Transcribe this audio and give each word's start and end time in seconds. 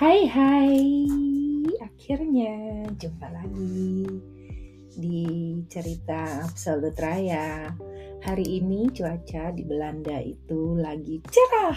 Hai 0.00 0.24
hai, 0.32 0.80
akhirnya 1.76 2.88
jumpa 2.96 3.36
lagi 3.36 4.08
di 4.96 5.60
cerita 5.68 6.40
Absolut 6.48 6.96
Raya. 6.96 7.68
Hari 8.24 8.64
ini 8.64 8.88
cuaca 8.96 9.52
di 9.52 9.60
Belanda 9.60 10.16
itu 10.24 10.72
lagi 10.72 11.20
cerah. 11.28 11.76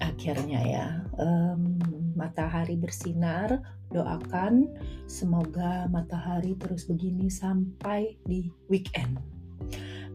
Akhirnya 0.00 0.60
ya, 0.64 0.86
um, 1.20 1.76
matahari 2.16 2.80
bersinar. 2.80 3.60
Doakan 3.92 4.64
semoga 5.04 5.84
matahari 5.92 6.56
terus 6.56 6.88
begini 6.88 7.28
sampai 7.28 8.16
di 8.24 8.48
weekend. 8.72 9.20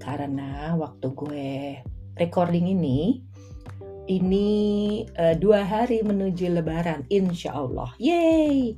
Karena 0.01 0.73
waktu 0.81 1.13
gue 1.13 1.77
recording 2.17 2.73
ini, 2.73 3.21
ini 4.09 4.49
uh, 5.13 5.37
dua 5.37 5.61
hari 5.61 6.01
menuju 6.01 6.49
Lebaran, 6.49 7.05
insya 7.13 7.53
Allah. 7.53 7.93
Yeay! 8.01 8.73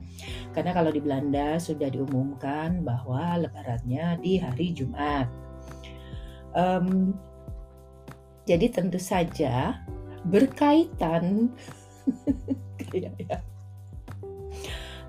Karena 0.52 0.76
kalau 0.76 0.92
di 0.92 1.00
Belanda 1.00 1.56
sudah 1.56 1.88
diumumkan 1.88 2.84
bahwa 2.84 3.40
Lebarannya 3.40 4.20
di 4.20 4.34
hari 4.42 4.76
Jumat. 4.76 5.32
Um, 6.54 7.16
jadi 8.44 8.68
tentu 8.70 9.00
saja 9.00 9.80
berkaitan 10.28 11.50
ya, 12.94 13.40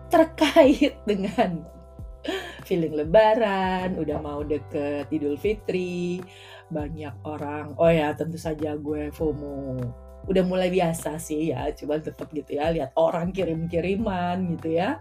terkait 0.09 0.95
dengan 1.05 1.67
feeling 2.65 2.97
Lebaran, 2.97 3.99
udah 4.01 4.19
mau 4.23 4.41
deket 4.47 5.11
Idul 5.13 5.37
Fitri, 5.37 6.23
banyak 6.73 7.13
orang. 7.27 7.77
Oh 7.77 7.91
ya, 7.91 8.15
tentu 8.17 8.41
saja 8.41 8.79
gue 8.79 9.13
FOMO 9.13 9.77
udah 10.25 10.45
mulai 10.45 10.73
biasa 10.73 11.21
sih 11.21 11.53
ya 11.53 11.69
cuman 11.77 12.01
tetap 12.01 12.33
gitu 12.33 12.57
ya 12.57 12.73
lihat 12.73 12.97
orang 12.97 13.31
kirim-kiriman 13.33 14.57
gitu 14.57 14.77
ya. 14.77 15.01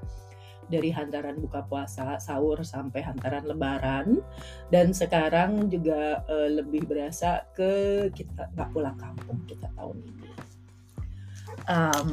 Dari 0.64 0.90
hantaran 0.96 1.38
buka 1.44 1.68
puasa 1.68 2.18
sahur 2.24 2.64
sampai 2.64 3.04
hantaran 3.04 3.44
lebaran. 3.44 4.24
Dan 4.72 4.96
sekarang 4.96 5.68
juga 5.68 6.24
uh, 6.26 6.50
lebih 6.50 6.88
berasa 6.88 7.44
ke 7.52 8.08
kita 8.16 8.48
nggak 8.56 8.72
pulang 8.72 8.96
kampung 8.96 9.44
kita 9.44 9.68
tahun 9.76 10.00
ini. 10.02 10.32
Um, 11.64 12.10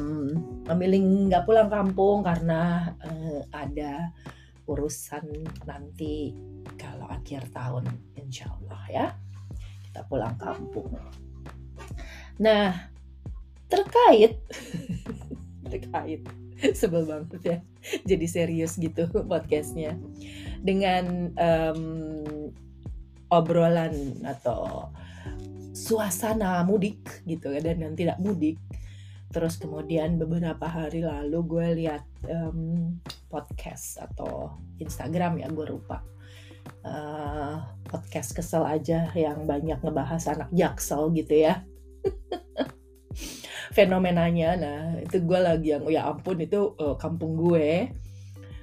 memilih 0.67 1.31
nggak 1.31 1.43
pulang 1.47 1.71
kampung 1.71 2.23
karena 2.23 2.91
uh, 3.03 3.41
ada 3.55 4.11
urusan 4.69 5.25
nanti 5.67 6.31
kalau 6.79 7.07
akhir 7.09 7.49
tahun 7.51 7.87
insya 8.15 8.47
Allah 8.47 8.83
ya 8.91 9.07
kita 9.89 10.07
pulang 10.07 10.35
kampung. 10.37 10.91
Nah 12.39 12.90
terkait. 13.71 14.35
Terkait. 15.71 16.21
Sebel 16.75 17.07
banget 17.07 17.41
ya. 17.41 17.57
Jadi 18.05 18.25
serius 18.27 18.75
gitu 18.75 19.07
podcastnya. 19.31 19.95
Dengan 20.61 21.31
um, 21.39 21.81
obrolan 23.31 24.19
atau 24.27 24.91
suasana 25.71 26.61
mudik 26.67 27.23
gitu 27.23 27.55
ya 27.55 27.63
dan 27.63 27.79
yang 27.79 27.95
tidak 27.95 28.19
mudik. 28.19 28.59
Terus 29.31 29.55
kemudian 29.55 30.19
beberapa 30.19 30.67
hari 30.67 31.07
lalu 31.07 31.39
gue 31.47 31.67
lihat 31.81 32.03
um, 32.27 32.99
podcast 33.31 33.95
atau 34.03 34.59
Instagram 34.83 35.39
ya 35.39 35.47
gue 35.47 35.65
lupa. 35.71 36.03
Uh, 36.85 37.57
podcast 37.89 38.37
kesel 38.37 38.61
aja 38.67 39.09
yang 39.17 39.49
banyak 39.49 39.81
ngebahas 39.81 40.29
anak 40.29 40.49
jaksel 40.53 41.09
gitu 41.09 41.49
ya 41.49 41.65
fenomenanya. 43.71 44.59
Nah 44.59 44.81
itu 44.99 45.23
gue 45.23 45.39
lagi 45.39 45.73
yang 45.73 45.83
ya 45.87 46.07
ampun 46.11 46.43
itu 46.43 46.75
uh, 46.77 46.95
kampung 46.99 47.39
gue. 47.39 47.89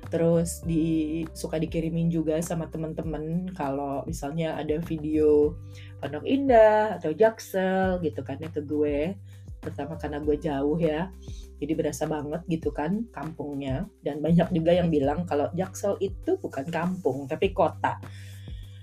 Terus 0.09 0.65
di 0.65 1.21
suka 1.37 1.61
dikirimin 1.61 2.09
juga 2.09 2.41
sama 2.41 2.65
temen-temen 2.73 3.53
kalau 3.53 4.01
misalnya 4.09 4.57
ada 4.57 4.81
video 4.81 5.53
Pondok 6.01 6.25
Indah 6.25 6.97
atau 6.97 7.13
Jaksel 7.13 8.01
gitu 8.01 8.25
kan 8.25 8.41
ya 8.41 8.49
ke 8.49 8.65
gue. 8.65 9.13
Pertama 9.61 10.01
karena 10.01 10.23
gue 10.23 10.37
jauh 10.39 10.79
ya 10.79 11.13
jadi 11.59 11.75
berasa 11.75 12.07
banget 12.07 12.41
gitu 12.49 12.73
kan 12.73 13.05
kampungnya. 13.13 13.85
Dan 14.01 14.25
banyak 14.25 14.49
juga 14.55 14.73
yang 14.73 14.89
bilang 14.89 15.29
kalau 15.29 15.53
Jaksel 15.53 16.01
itu 16.01 16.41
bukan 16.41 16.65
kampung 16.73 17.29
tapi 17.29 17.53
kota. 17.53 18.01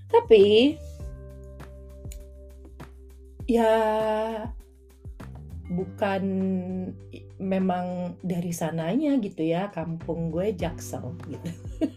Tapi 0.06 0.78
ya 3.50 3.74
bukan 5.65 6.23
memang 7.41 8.15
dari 8.21 8.53
sananya 8.53 9.17
gitu 9.17 9.41
ya 9.41 9.73
kampung 9.73 10.29
gue 10.29 10.53
Jaksel 10.53 11.17
gitu. 11.25 11.49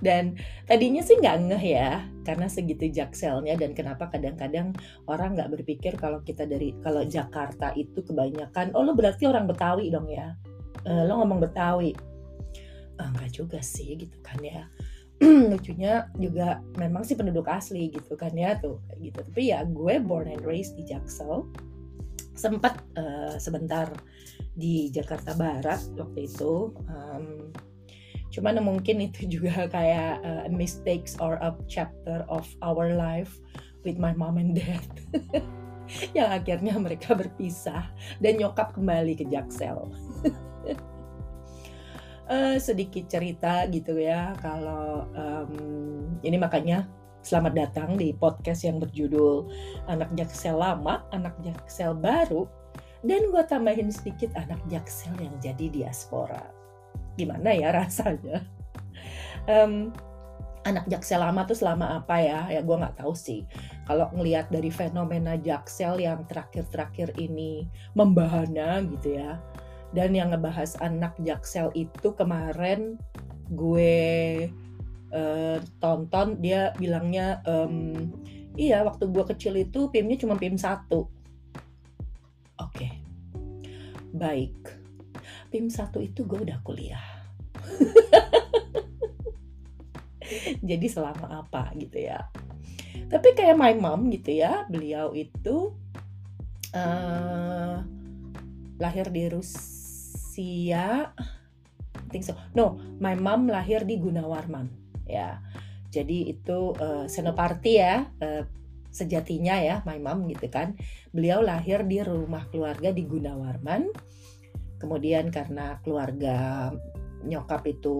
Dan 0.00 0.40
tadinya 0.64 1.04
sih 1.04 1.20
nggak 1.20 1.38
ngeh 1.52 1.64
ya 1.76 2.00
karena 2.24 2.48
segitu 2.48 2.88
jakselnya 2.88 3.56
dan 3.60 3.76
kenapa 3.76 4.08
kadang-kadang 4.08 4.72
orang 5.04 5.36
nggak 5.36 5.60
berpikir 5.60 5.92
kalau 6.00 6.24
kita 6.24 6.48
dari 6.48 6.72
kalau 6.80 7.04
Jakarta 7.04 7.76
itu 7.76 8.00
kebanyakan 8.00 8.72
oh 8.72 8.80
lo 8.80 8.96
berarti 8.96 9.28
orang 9.28 9.44
Betawi 9.44 9.92
dong 9.92 10.08
ya? 10.08 10.32
Uh, 10.88 11.04
lo 11.04 11.20
ngomong 11.20 11.44
Betawi. 11.44 11.92
Uh, 12.96 13.08
nggak 13.16 13.30
juga 13.36 13.60
sih 13.60 14.00
gitu 14.00 14.16
kan 14.24 14.40
ya. 14.40 14.64
Lucunya 15.52 16.08
juga 16.16 16.64
memang 16.80 17.04
sih 17.04 17.12
penduduk 17.12 17.44
asli 17.44 17.92
gitu 17.92 18.16
kan 18.16 18.32
ya 18.32 18.56
tuh 18.56 18.80
gitu. 18.96 19.20
Tapi 19.20 19.52
ya 19.52 19.68
gue 19.68 20.00
born 20.00 20.32
and 20.32 20.44
raised 20.48 20.80
di 20.80 20.88
Jaksel 20.88 21.44
sempat 22.40 22.80
uh, 22.96 23.36
sebentar 23.36 23.92
di 24.56 24.88
Jakarta 24.88 25.36
Barat 25.36 25.84
waktu 25.92 26.24
itu 26.24 26.72
um, 26.88 27.52
cuman 28.32 28.64
mungkin 28.64 29.04
itu 29.04 29.28
juga 29.36 29.68
kayak 29.68 30.24
uh, 30.24 30.48
mistakes 30.48 31.20
or 31.20 31.36
a 31.44 31.52
chapter 31.68 32.24
of 32.32 32.48
our 32.64 32.96
life 32.96 33.36
with 33.84 34.00
my 34.00 34.16
mom 34.16 34.40
and 34.40 34.56
dad 34.56 34.88
yang 36.16 36.32
akhirnya 36.32 36.78
mereka 36.80 37.12
berpisah 37.12 37.90
dan 38.22 38.38
nyokap 38.38 38.70
kembali 38.78 39.18
ke 39.18 39.26
Jaksel. 39.26 39.90
Uh, 42.30 42.56
sedikit 42.62 43.10
cerita 43.10 43.66
gitu 43.66 43.98
ya 43.98 44.38
kalau 44.38 45.10
um, 45.10 45.52
ini 46.22 46.38
makanya 46.38 46.86
Selamat 47.20 47.52
datang 47.52 48.00
di 48.00 48.16
podcast 48.16 48.64
yang 48.64 48.80
berjudul 48.80 49.44
Anak 49.92 50.08
Jaksel 50.16 50.56
Lama, 50.56 51.04
Anak 51.12 51.36
Jaksel 51.44 51.92
Baru, 51.92 52.48
dan 53.04 53.28
gue 53.28 53.42
tambahin 53.44 53.92
sedikit 53.92 54.32
anak 54.40 54.56
Jaksel 54.72 55.12
yang 55.20 55.36
jadi 55.36 55.68
diaspora. 55.68 56.40
Gimana 57.20 57.52
ya 57.52 57.76
rasanya? 57.76 58.40
Um, 59.44 59.92
anak 60.64 60.88
Jaksel 60.88 61.20
lama 61.20 61.44
tuh 61.44 61.60
selama 61.60 62.00
apa 62.00 62.24
ya? 62.24 62.48
Ya 62.48 62.64
gue 62.64 62.76
nggak 62.80 62.96
tahu 63.04 63.12
sih. 63.12 63.44
Kalau 63.84 64.08
ngelihat 64.16 64.48
dari 64.48 64.72
fenomena 64.72 65.36
Jaksel 65.36 66.00
yang 66.00 66.24
terakhir-terakhir 66.24 67.20
ini 67.20 67.68
membahana 67.92 68.80
gitu 68.96 69.20
ya. 69.20 69.36
Dan 69.92 70.16
yang 70.16 70.32
ngebahas 70.32 70.72
anak 70.80 71.20
Jaksel 71.20 71.68
itu 71.76 72.16
kemarin 72.16 72.96
gue 73.52 74.48
uh, 75.14 75.58
tonton 75.82 76.38
dia 76.38 76.70
bilangnya 76.78 77.42
um, 77.46 78.10
iya 78.54 78.82
waktu 78.82 79.10
gue 79.10 79.24
kecil 79.34 79.58
itu 79.58 79.90
PIM-nya 79.90 80.18
cuma 80.22 80.38
PIM 80.38 80.58
satu. 80.58 81.10
Oke. 82.60 82.76
Okay. 82.76 82.92
baik. 84.10 84.58
PIM 85.54 85.70
satu 85.70 86.02
itu 86.02 86.26
gue 86.26 86.42
udah 86.42 86.58
kuliah. 86.66 87.06
Jadi 90.68 90.86
selama 90.86 91.46
apa 91.46 91.74
gitu 91.78 91.98
ya. 91.98 92.30
Tapi 93.10 93.34
kayak 93.34 93.58
my 93.58 93.74
mom 93.78 94.10
gitu 94.10 94.38
ya 94.38 94.66
beliau 94.70 95.14
itu 95.14 95.74
uh, 96.74 97.82
lahir 98.78 99.06
di 99.10 99.30
Rusia. 99.30 101.14
Think 102.10 102.26
so. 102.26 102.34
No 102.54 102.78
my 102.98 103.14
mom 103.18 103.50
lahir 103.50 103.86
di 103.86 103.98
Gunawarman 103.98 104.79
ya. 105.10 105.42
Jadi 105.90 106.30
itu 106.30 106.74
uh, 106.78 107.10
Senoparti 107.10 107.82
ya 107.82 108.06
uh, 108.22 108.46
sejatinya 108.90 109.58
ya 109.58 109.76
my 109.82 109.98
mom 109.98 110.30
gitu 110.30 110.46
kan. 110.46 110.78
Beliau 111.10 111.42
lahir 111.42 111.82
di 111.86 112.02
rumah 112.02 112.46
keluarga 112.50 112.94
di 112.94 113.02
Gunawarman. 113.06 113.90
Kemudian 114.80 115.28
karena 115.28 115.76
keluarga 115.84 116.70
nyokap 117.20 117.68
itu 117.68 117.98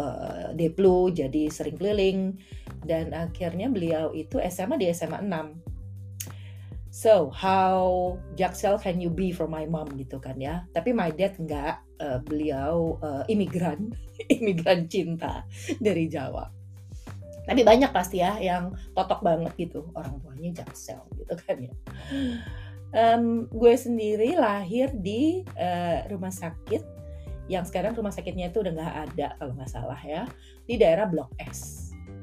uh, 0.00 0.56
deplu 0.56 1.12
jadi 1.12 1.52
sering 1.52 1.76
keliling 1.76 2.40
dan 2.88 3.12
akhirnya 3.12 3.68
beliau 3.68 4.16
itu 4.16 4.40
SMA 4.48 4.80
di 4.80 4.88
SMA 4.96 5.20
6 5.20 5.72
So, 6.92 7.32
how 7.32 8.20
jaksel 8.36 8.76
can 8.76 9.00
you 9.00 9.08
be 9.08 9.32
for 9.32 9.48
my 9.48 9.64
mom 9.64 9.96
gitu 9.96 10.20
kan 10.20 10.36
ya. 10.36 10.68
Tapi 10.76 10.92
my 10.92 11.08
dad 11.08 11.40
enggak, 11.40 11.80
uh, 12.02 12.18
beliau 12.26 12.98
uh, 12.98 13.22
imigran, 13.30 13.94
imigran 14.34 14.90
cinta 14.90 15.46
dari 15.78 16.10
Jawa. 16.10 16.50
Tapi 17.42 17.62
banyak 17.62 17.90
pasti 17.90 18.22
ya 18.22 18.38
yang 18.38 18.74
totok 18.94 19.22
banget 19.22 19.54
gitu, 19.58 19.90
orang 19.94 20.18
tuanya 20.22 20.62
jaksel 20.62 21.02
gitu 21.14 21.34
kan 21.46 21.56
ya. 21.58 21.72
um, 22.94 23.48
gue 23.50 23.74
sendiri 23.74 24.38
lahir 24.38 24.90
di 24.94 25.42
uh, 25.58 26.06
rumah 26.10 26.30
sakit 26.30 27.02
yang 27.50 27.66
sekarang 27.66 27.98
rumah 27.98 28.14
sakitnya 28.14 28.54
itu 28.54 28.62
udah 28.62 28.72
nggak 28.72 28.96
ada 29.10 29.26
kalau 29.34 29.52
nggak 29.58 29.70
salah 29.70 29.98
ya 29.98 30.22
di 30.62 30.78
daerah 30.78 31.10
Blok 31.10 31.34
S 31.42 31.81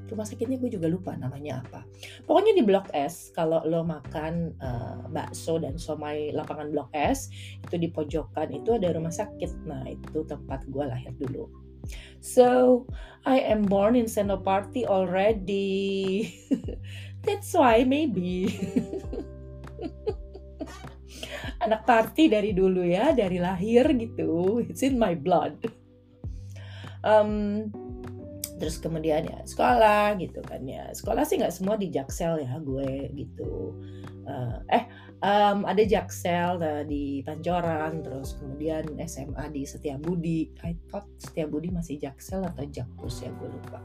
rumah 0.10 0.26
sakitnya 0.26 0.58
gue 0.58 0.74
juga 0.74 0.90
lupa 0.90 1.14
namanya 1.16 1.62
apa. 1.64 1.86
Pokoknya 2.26 2.54
di 2.58 2.64
Blok 2.66 2.90
S 2.92 3.32
kalau 3.32 3.62
lo 3.64 3.86
makan 3.86 4.54
uh, 4.60 5.06
bakso 5.10 5.62
dan 5.62 5.78
somai 5.78 6.34
lapangan 6.34 6.74
Blok 6.74 6.90
S 6.94 7.30
itu 7.64 7.76
di 7.78 7.88
pojokan 7.94 8.52
itu 8.52 8.76
ada 8.76 8.92
rumah 8.94 9.14
sakit. 9.14 9.66
Nah 9.70 9.86
itu 9.88 10.26
tempat 10.26 10.66
gue 10.68 10.84
lahir 10.84 11.14
dulu. 11.16 11.48
So 12.20 12.86
I 13.24 13.40
am 13.40 13.64
born 13.66 13.96
in 13.96 14.06
Senopati 14.06 14.86
already. 14.86 16.36
That's 17.26 17.54
why 17.56 17.84
maybe. 17.84 18.52
Anak 21.64 21.84
party 21.84 22.32
dari 22.32 22.56
dulu 22.56 22.84
ya 22.88 23.12
dari 23.12 23.40
lahir 23.40 23.92
gitu. 23.96 24.64
It's 24.64 24.84
in 24.84 25.00
my 25.00 25.16
blood. 25.16 25.60
Um, 27.04 27.72
terus 28.60 28.78
kemudian 28.78 29.24
ya 29.24 29.40
sekolah 29.48 30.20
gitu 30.20 30.44
kan 30.44 30.62
ya. 30.68 30.92
Sekolah 30.92 31.24
sih 31.24 31.40
nggak 31.40 31.56
semua 31.56 31.80
di 31.80 31.88
Jaksel 31.90 32.44
ya 32.44 32.60
gue 32.60 33.08
gitu. 33.16 33.80
Uh, 34.30 34.62
eh 34.70 34.86
um, 35.24 35.66
ada 35.66 35.82
Jaksel 35.82 36.60
uh, 36.60 36.84
di 36.86 37.24
Pancoran 37.24 38.04
terus 38.04 38.36
kemudian 38.38 38.86
SMA 39.08 39.48
di 39.56 39.64
Setiabudi. 39.64 40.52
I 40.68 40.76
thought 40.92 41.08
Setiabudi 41.18 41.72
masih 41.72 41.98
Jaksel 41.98 42.44
atau 42.44 42.68
Jakpus 42.68 43.24
ya 43.24 43.32
gue 43.40 43.50
lupa. 43.50 43.80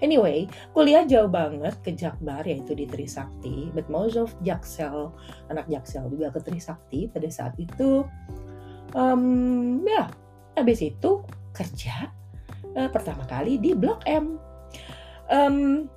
Anyway 0.00 0.48
kuliah 0.72 1.04
jauh 1.04 1.28
banget 1.28 1.76
ke 1.84 1.92
Jakbar 1.92 2.42
yaitu 2.48 2.72
di 2.72 2.88
Trisakti. 2.88 3.68
But 3.76 3.92
most 3.92 4.16
of 4.16 4.32
Jaksel 4.40 5.12
anak 5.52 5.68
Jaksel 5.68 6.08
juga 6.08 6.32
ke 6.32 6.40
Trisakti 6.40 7.12
pada 7.12 7.28
saat 7.28 7.54
itu. 7.60 8.08
Um, 8.96 9.82
ya 9.84 10.08
habis 10.54 10.78
itu 10.80 11.22
kerja 11.50 12.14
uh, 12.76 12.90
pertama 12.90 13.26
kali 13.26 13.58
di 13.58 13.72
Blok 13.72 14.04
M 14.06 14.38
um, 15.30 15.88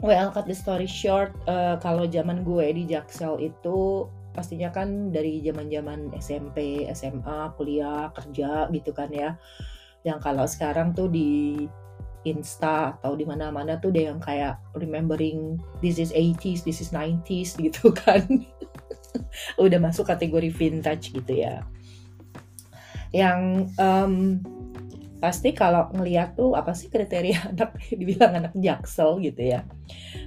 Well, 0.00 0.32
cut 0.32 0.48
the 0.48 0.56
story 0.56 0.88
short, 0.88 1.36
uh, 1.44 1.76
kalau 1.76 2.08
zaman 2.08 2.40
gue 2.40 2.72
di 2.72 2.88
Jaksel 2.88 3.36
itu 3.52 4.08
pastinya 4.32 4.72
kan 4.72 5.12
dari 5.12 5.44
zaman-zaman 5.44 6.16
SMP, 6.16 6.88
SMA, 6.96 7.52
kuliah, 7.60 8.08
kerja 8.16 8.64
gitu 8.72 8.96
kan 8.96 9.12
ya. 9.12 9.36
Yang 10.00 10.18
kalau 10.24 10.48
sekarang 10.48 10.96
tuh 10.96 11.12
di 11.12 11.68
Insta 12.24 12.96
atau 12.96 13.12
di 13.12 13.28
mana-mana 13.28 13.76
tuh 13.76 13.92
deh 13.92 14.08
yang 14.08 14.24
kayak 14.24 14.56
remembering 14.72 15.60
this 15.84 16.00
is 16.00 16.16
80s, 16.16 16.64
this 16.64 16.80
is 16.80 16.96
90s 16.96 17.56
gitu 17.68 17.92
kan. 17.92 18.24
Udah 19.60 19.76
masuk 19.84 20.08
kategori 20.08 20.48
vintage 20.48 21.12
gitu 21.12 21.44
ya. 21.44 21.60
Yang 23.12 23.68
um, 23.76 24.40
pasti 25.20 25.52
kalau 25.52 25.92
ngeliat 25.92 26.34
tuh 26.34 26.56
apa 26.56 26.72
sih 26.72 26.88
kriteria 26.88 27.44
anak 27.52 27.76
dibilang 27.92 28.32
anak 28.40 28.54
jaksel 28.56 29.20
gitu 29.20 29.54
ya. 29.54 29.62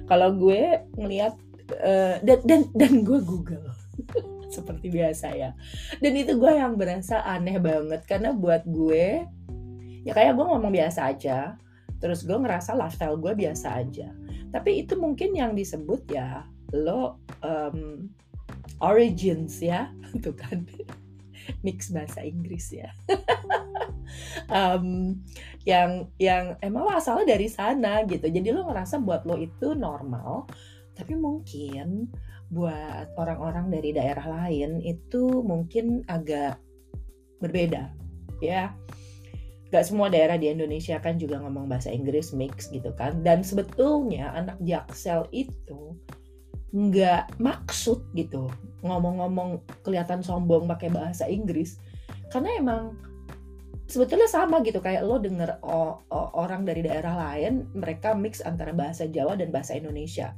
Kalau 0.06 0.32
gue 0.38 0.86
ngeliat 0.94 1.34
uh, 1.82 2.22
dan 2.22 2.38
dan 2.46 2.60
dan 2.72 3.02
gue 3.02 3.20
google 3.20 3.66
seperti 4.54 4.88
biasa 4.94 5.34
ya. 5.34 5.50
Dan 5.98 6.14
itu 6.14 6.38
gue 6.38 6.52
yang 6.54 6.78
berasa 6.78 7.26
aneh 7.26 7.58
banget 7.58 8.06
karena 8.06 8.30
buat 8.30 8.62
gue 8.64 9.26
ya 10.06 10.12
kayak 10.14 10.38
gue 10.38 10.46
ngomong 10.46 10.72
biasa 10.72 11.10
aja 11.10 11.56
terus 11.96 12.28
gue 12.28 12.36
ngerasa 12.36 12.78
lifestyle 12.78 13.18
gue 13.18 13.34
biasa 13.34 13.82
aja. 13.82 14.08
Tapi 14.54 14.86
itu 14.86 14.94
mungkin 14.94 15.34
yang 15.34 15.58
disebut 15.58 16.06
ya 16.06 16.46
lo 16.70 17.18
um, 17.42 18.06
origins 18.78 19.58
ya 19.58 19.90
tuh 20.24 20.32
kan. 20.32 20.62
Mix 21.60 21.92
bahasa 21.92 22.24
Inggris 22.24 22.72
ya 22.72 22.88
um, 24.52 25.16
yang 25.64 26.12
yang 26.20 26.60
emang 26.60 26.84
lo 26.84 26.92
asalnya 26.92 27.36
dari 27.36 27.48
sana 27.48 28.04
gitu. 28.04 28.28
Jadi 28.28 28.52
lo 28.52 28.68
ngerasa 28.68 29.00
buat 29.00 29.24
lo 29.24 29.40
itu 29.40 29.72
normal 29.72 30.48
tapi 30.94 31.18
mungkin 31.18 32.08
buat 32.54 33.10
orang-orang 33.18 33.66
dari 33.74 33.90
daerah 33.90 34.46
lain 34.46 34.78
itu 34.78 35.42
mungkin 35.42 36.06
agak 36.06 36.62
berbeda 37.42 37.90
ya. 38.38 38.70
Gak 39.74 39.90
semua 39.90 40.06
daerah 40.06 40.38
di 40.38 40.46
Indonesia 40.54 41.02
kan 41.02 41.18
juga 41.18 41.42
ngomong 41.42 41.66
bahasa 41.66 41.90
Inggris 41.90 42.30
mix 42.30 42.70
gitu 42.70 42.94
kan. 42.94 43.26
Dan 43.26 43.42
sebetulnya 43.42 44.30
anak 44.30 44.62
jaksel 44.62 45.26
itu 45.34 45.98
nggak 46.74 47.38
maksud 47.38 48.02
gitu 48.18 48.50
ngomong-ngomong 48.82 49.62
kelihatan 49.82 50.22
sombong 50.22 50.70
pakai 50.70 50.94
bahasa 50.94 51.26
Inggris. 51.26 51.82
Karena 52.30 52.54
emang 52.54 52.94
sebetulnya 53.84 54.28
sama 54.28 54.64
gitu 54.64 54.80
kayak 54.80 55.04
lo 55.04 55.20
denger 55.20 55.60
orang 56.34 56.64
dari 56.64 56.80
daerah 56.80 57.14
lain 57.30 57.68
mereka 57.76 58.16
mix 58.16 58.40
antara 58.40 58.72
bahasa 58.72 59.04
Jawa 59.04 59.36
dan 59.36 59.52
bahasa 59.52 59.76
Indonesia. 59.76 60.32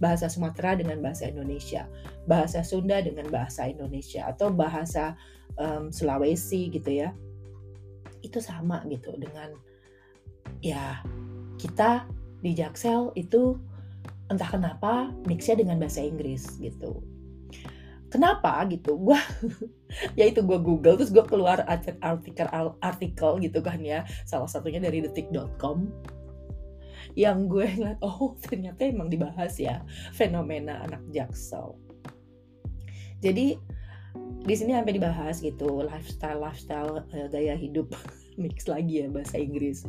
Bahasa 0.00 0.32
Sumatera 0.32 0.80
dengan 0.80 1.00
bahasa 1.04 1.28
Indonesia. 1.28 1.84
Bahasa 2.24 2.64
Sunda 2.64 3.04
dengan 3.04 3.28
bahasa 3.28 3.68
Indonesia. 3.68 4.24
Atau 4.28 4.48
bahasa 4.52 5.16
um, 5.60 5.92
Sulawesi 5.92 6.72
gitu 6.72 7.04
ya. 7.04 7.12
Itu 8.24 8.40
sama 8.40 8.80
gitu 8.88 9.12
dengan 9.16 9.52
ya 10.64 11.04
kita 11.60 12.08
di 12.40 12.56
Jaksel 12.56 13.12
itu 13.16 13.60
entah 14.32 14.48
kenapa 14.48 15.12
mixnya 15.28 15.60
dengan 15.60 15.76
bahasa 15.76 16.00
Inggris 16.00 16.56
gitu 16.56 17.04
kenapa? 18.10 18.66
gitu. 18.66 18.98
Gue 18.98 19.18
ya 20.18 20.26
itu 20.26 20.42
gue 20.42 20.58
google 20.58 20.98
terus 20.98 21.14
gue 21.14 21.24
keluar 21.24 21.62
artikel 21.64 22.46
artikel 22.82 23.30
gitu 23.40 23.62
kan 23.62 23.78
ya. 23.80 24.04
Salah 24.26 24.50
satunya 24.50 24.82
dari 24.82 25.00
detik.com 25.00 25.86
yang 27.18 27.50
gue 27.50 27.66
ngeliat 27.66 27.98
oh 28.06 28.38
ternyata 28.38 28.86
emang 28.86 29.10
dibahas 29.10 29.58
ya 29.58 29.82
fenomena 30.14 30.82
anak 30.86 31.02
jaksel. 31.10 31.74
Jadi 33.20 33.58
di 34.40 34.54
sini 34.56 34.72
sampai 34.72 34.96
dibahas 34.96 35.38
gitu 35.44 35.84
lifestyle 35.84 36.40
lifestyle 36.40 37.04
uh, 37.04 37.28
gaya 37.28 37.54
hidup 37.54 37.92
mix 38.42 38.64
lagi 38.66 39.04
ya 39.04 39.06
bahasa 39.10 39.36
Inggris. 39.36 39.84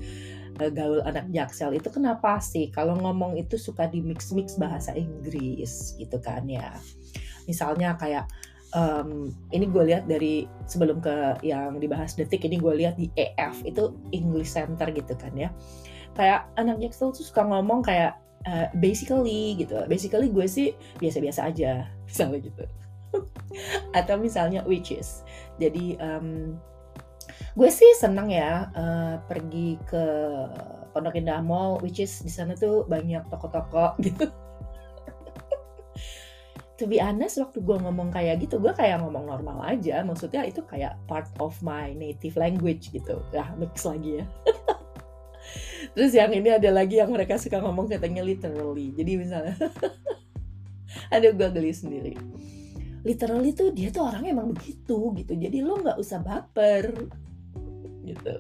Uh, 0.60 0.68
gaul 0.68 1.00
anak 1.08 1.30
jaksel 1.32 1.72
itu 1.78 1.88
kenapa 1.88 2.42
sih? 2.42 2.68
Kalau 2.74 2.98
ngomong 3.00 3.40
itu 3.40 3.56
suka 3.56 3.88
di 3.88 4.04
mix 4.04 4.34
mix 4.34 4.58
bahasa 4.60 4.92
Inggris 4.98 5.96
gitu 5.98 6.18
kan 6.20 6.46
ya 6.50 6.76
misalnya 7.46 7.96
kayak 7.98 8.30
um, 8.76 9.32
ini 9.52 9.66
gue 9.68 9.84
lihat 9.88 10.08
dari 10.08 10.48
sebelum 10.68 11.00
ke 11.04 11.40
yang 11.46 11.78
dibahas 11.80 12.16
detik 12.16 12.44
ini 12.48 12.60
gue 12.60 12.74
lihat 12.76 12.96
di 12.96 13.12
EF 13.16 13.64
itu 13.68 13.96
English 14.16 14.56
Center 14.56 14.88
gitu 14.92 15.14
kan 15.16 15.32
ya. 15.36 15.50
Kayak 16.16 16.52
anak 16.60 16.84
jaksel 16.84 17.16
tuh 17.16 17.24
suka 17.24 17.48
ngomong 17.48 17.84
kayak 17.84 18.20
uh, 18.48 18.68
basically 18.80 19.56
gitu. 19.60 19.80
Basically 19.88 20.32
gue 20.32 20.48
sih 20.48 20.76
biasa-biasa 21.00 21.52
aja 21.52 21.88
misalnya 22.08 22.40
gitu. 22.44 22.64
Atau 23.98 24.16
misalnya 24.20 24.64
which 24.64 24.96
is 24.96 25.24
jadi 25.60 26.00
um, 26.00 26.56
gue 27.56 27.70
sih 27.70 27.92
seneng 28.00 28.32
ya 28.32 28.72
uh, 28.72 29.16
pergi 29.28 29.76
ke 29.84 30.04
Pondok 30.96 31.20
Indah 31.20 31.44
Mall 31.44 31.80
which 31.84 32.00
is 32.00 32.24
di 32.24 32.32
sana 32.32 32.56
tuh 32.56 32.88
banyak 32.88 33.28
toko-toko 33.28 33.96
gitu 34.06 34.32
to 36.82 36.90
be 36.90 36.98
honest 36.98 37.38
waktu 37.38 37.62
gue 37.62 37.78
ngomong 37.78 38.10
kayak 38.10 38.42
gitu 38.42 38.58
gue 38.58 38.74
kayak 38.74 39.06
ngomong 39.06 39.30
normal 39.30 39.62
aja. 39.62 40.02
Maksudnya 40.02 40.42
itu 40.50 40.66
kayak 40.66 40.98
part 41.06 41.30
of 41.38 41.54
my 41.62 41.94
native 41.94 42.34
language 42.34 42.90
gitu. 42.90 43.22
Ya 43.30 43.54
mix 43.62 43.86
lagi 43.86 44.26
ya. 44.26 44.26
Terus 45.94 46.12
yang 46.18 46.34
ini 46.34 46.50
ada 46.50 46.74
lagi 46.74 46.98
yang 46.98 47.14
mereka 47.14 47.38
suka 47.38 47.62
ngomong 47.62 47.86
katanya 47.86 48.26
literally. 48.26 48.90
Jadi 48.98 49.12
misalnya 49.22 49.54
ada 51.16 51.28
gue 51.30 51.48
geli 51.54 51.70
sendiri. 51.70 52.18
Literally 53.06 53.54
tuh 53.54 53.70
dia 53.70 53.94
tuh 53.94 54.10
orangnya 54.10 54.34
emang 54.34 54.58
begitu 54.58 55.14
gitu. 55.14 55.38
Jadi 55.38 55.62
lo 55.62 55.78
nggak 55.78 56.02
usah 56.02 56.26
baper 56.26 56.90
gitu. 58.10 58.36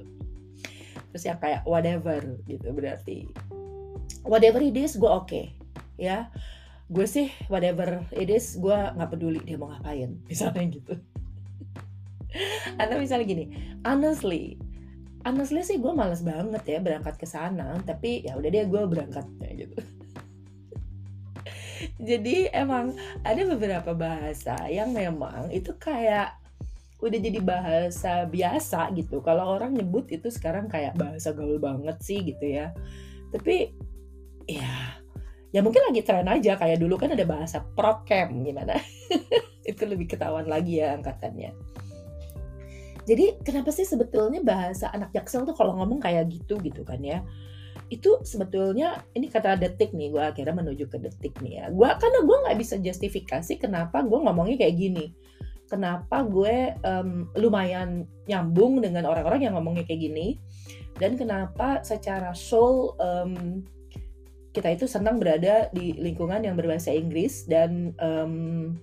Terus 1.13 1.23
yang 1.29 1.37
kayak 1.37 1.61
whatever 1.69 2.17
gitu 2.49 2.73
berarti 2.73 3.29
whatever 4.25 4.61
it 4.61 4.77
is 4.77 4.97
gue 4.97 5.09
oke 5.09 5.29
okay, 5.29 5.53
ya 5.97 6.29
gue 6.91 7.07
sih 7.07 7.31
whatever 7.47 8.03
it 8.11 8.27
is 8.27 8.59
gue 8.59 8.75
nggak 8.75 9.09
peduli 9.15 9.39
dia 9.47 9.55
mau 9.55 9.71
ngapain 9.71 10.11
misalnya 10.29 10.67
gitu 10.67 10.93
atau 12.79 12.95
misalnya 12.99 13.27
gini 13.27 13.45
honestly 13.87 14.59
honestly 15.23 15.63
sih 15.63 15.79
gue 15.79 15.91
males 15.95 16.23
banget 16.23 16.63
ya 16.67 16.79
berangkat 16.83 17.15
ke 17.15 17.27
sana 17.27 17.79
tapi 17.87 18.27
ya 18.27 18.35
udah 18.35 18.49
deh 18.51 18.67
gue 18.67 18.81
berangkat 18.91 19.25
kayak 19.39 19.55
gitu 19.67 19.77
jadi 22.11 22.51
emang 22.51 22.95
ada 23.23 23.41
beberapa 23.47 23.95
bahasa 23.95 24.55
yang 24.67 24.91
memang 24.91 25.47
itu 25.55 25.71
kayak 25.79 26.41
udah 27.01 27.17
jadi 27.17 27.39
bahasa 27.41 28.29
biasa 28.29 28.93
gitu. 28.93 29.25
Kalau 29.25 29.57
orang 29.57 29.73
nyebut 29.73 30.05
itu 30.13 30.29
sekarang 30.29 30.69
kayak 30.69 30.93
bahasa 30.93 31.33
gaul 31.33 31.57
banget 31.57 31.97
sih 32.05 32.21
gitu 32.21 32.45
ya. 32.45 32.69
Tapi 33.33 33.73
ya 34.45 34.69
ya 35.51 35.59
mungkin 35.59 35.83
lagi 35.91 36.01
tren 36.03 36.27
aja 36.27 36.55
kayak 36.55 36.79
dulu 36.79 36.95
kan 36.95 37.11
ada 37.11 37.23
bahasa 37.27 37.63
prokem 37.75 38.43
gimana. 38.43 38.79
itu 39.71 39.83
lebih 39.85 40.09
ketahuan 40.09 40.47
lagi 40.47 40.79
ya 40.79 40.95
angkatannya. 40.95 41.51
Jadi 43.05 43.41
kenapa 43.41 43.73
sih 43.73 43.83
sebetulnya 43.83 44.39
bahasa 44.45 44.93
anak 44.93 45.11
jaksel 45.11 45.43
tuh 45.43 45.57
kalau 45.57 45.75
ngomong 45.81 45.99
kayak 45.99 46.29
gitu 46.29 46.55
gitu 46.61 46.85
kan 46.85 47.01
ya? 47.01 47.25
Itu 47.91 48.23
sebetulnya 48.23 49.03
ini 49.17 49.27
kata 49.27 49.59
detik 49.59 49.91
nih 49.91 50.13
gue 50.13 50.23
akhirnya 50.23 50.55
menuju 50.55 50.87
ke 50.87 50.97
detik 51.01 51.35
nih 51.43 51.59
ya. 51.59 51.65
Gue 51.73 51.89
karena 51.97 52.19
gue 52.23 52.37
nggak 52.47 52.57
bisa 52.61 52.75
justifikasi 52.79 53.53
kenapa 53.59 54.05
gue 54.05 54.19
ngomongnya 54.21 54.63
kayak 54.63 54.75
gini. 54.77 55.05
Kenapa 55.67 56.27
gue 56.27 56.75
um, 56.83 57.31
lumayan 57.39 58.03
nyambung 58.27 58.83
dengan 58.83 59.07
orang-orang 59.07 59.49
yang 59.49 59.53
ngomongnya 59.55 59.87
kayak 59.87 60.03
gini? 60.03 60.27
Dan 60.99 61.15
kenapa 61.17 61.81
secara 61.81 62.35
soul 62.35 62.93
um, 62.99 63.63
kita 64.51 64.67
itu 64.75 64.85
senang 64.87 65.19
berada 65.19 65.71
di 65.71 65.95
lingkungan 65.95 66.43
yang 66.43 66.59
berbahasa 66.59 66.91
Inggris 66.91 67.47
dan 67.47 67.95
um, 68.03 68.75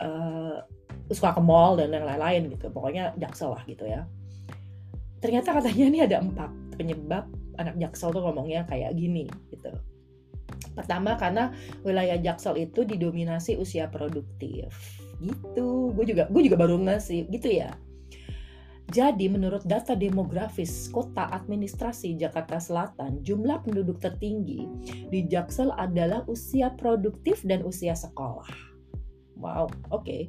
uh, 0.00 0.60
suka 1.08 1.36
ke 1.36 1.42
mall 1.44 1.76
dan 1.80 1.92
yang 1.92 2.04
lain-lain 2.04 2.52
gitu. 2.52 2.68
Pokoknya 2.68 3.16
jaksel 3.16 3.56
lah 3.56 3.64
gitu 3.64 3.88
ya. 3.88 4.04
Ternyata 5.24 5.56
katanya 5.56 5.84
ini 5.88 5.98
ada 6.04 6.16
empat 6.20 6.50
penyebab 6.76 7.24
anak 7.56 7.76
jaksel 7.80 8.12
tuh 8.12 8.20
ngomongnya 8.20 8.68
kayak 8.68 8.92
gini 8.92 9.24
gitu. 9.48 9.72
Pertama 10.76 11.16
karena 11.16 11.54
wilayah 11.80 12.20
jaksel 12.20 12.60
itu 12.60 12.84
didominasi 12.84 13.56
usia 13.56 13.88
produktif. 13.88 14.68
Gitu. 15.22 15.94
Gue 15.96 16.04
juga 16.04 16.28
gue 16.28 16.42
juga 16.44 16.56
baru 16.60 16.76
ngasih 16.76 17.32
gitu 17.32 17.48
ya 17.48 17.72
jadi 18.92 19.32
menurut 19.32 19.64
data 19.64 19.96
demografis 19.96 20.92
Kota 20.92 21.32
Administrasi 21.32 22.20
Jakarta 22.20 22.60
Selatan, 22.60 23.24
jumlah 23.24 23.64
penduduk 23.64 23.96
tertinggi 23.96 24.68
di 25.08 25.24
Jaksel 25.24 25.72
adalah 25.80 26.22
usia 26.28 26.68
produktif 26.76 27.40
dan 27.48 27.64
usia 27.64 27.96
sekolah. 27.96 28.46
Wow, 29.40 29.72
oke. 29.90 30.04
Okay. 30.04 30.22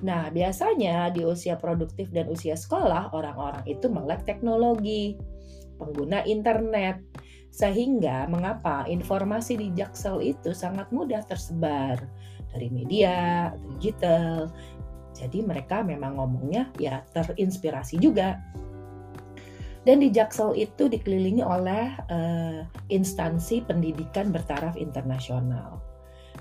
Nah, 0.00 0.32
biasanya 0.32 1.12
di 1.12 1.26
usia 1.26 1.60
produktif 1.60 2.08
dan 2.08 2.30
usia 2.32 2.56
sekolah, 2.56 3.12
orang-orang 3.12 3.66
itu 3.68 3.90
melek 3.92 4.24
teknologi, 4.24 5.20
pengguna 5.76 6.24
internet, 6.24 7.04
sehingga 7.50 8.30
mengapa 8.30 8.86
informasi 8.88 9.58
di 9.60 9.68
Jaksel 9.76 10.22
itu 10.24 10.54
sangat 10.56 10.88
mudah 10.94 11.20
tersebar 11.26 12.00
dari 12.54 12.72
media, 12.72 13.50
digital. 13.76 14.48
Jadi 15.20 15.44
mereka 15.44 15.84
memang 15.84 16.16
ngomongnya 16.16 16.72
ya 16.80 17.04
terinspirasi 17.12 18.00
juga. 18.00 18.40
Dan 19.84 20.04
di 20.04 20.12
Jaksel 20.12 20.56
itu 20.60 20.92
dikelilingi 20.92 21.40
oleh 21.40 21.92
uh, 22.12 22.64
instansi 22.92 23.64
pendidikan 23.64 24.28
bertaraf 24.28 24.76
internasional. 24.76 25.80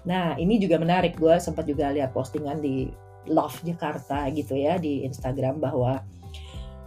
Nah, 0.03 0.35
ini 0.35 0.59
juga 0.59 0.79
menarik. 0.79 1.15
Gue 1.15 1.39
sempat 1.39 1.67
juga 1.67 1.91
lihat 1.91 2.11
postingan 2.11 2.59
di 2.59 2.91
Love 3.27 3.63
Jakarta 3.63 4.27
gitu 4.31 4.55
ya 4.55 4.79
di 4.79 5.03
Instagram 5.03 5.59
bahwa 5.59 6.03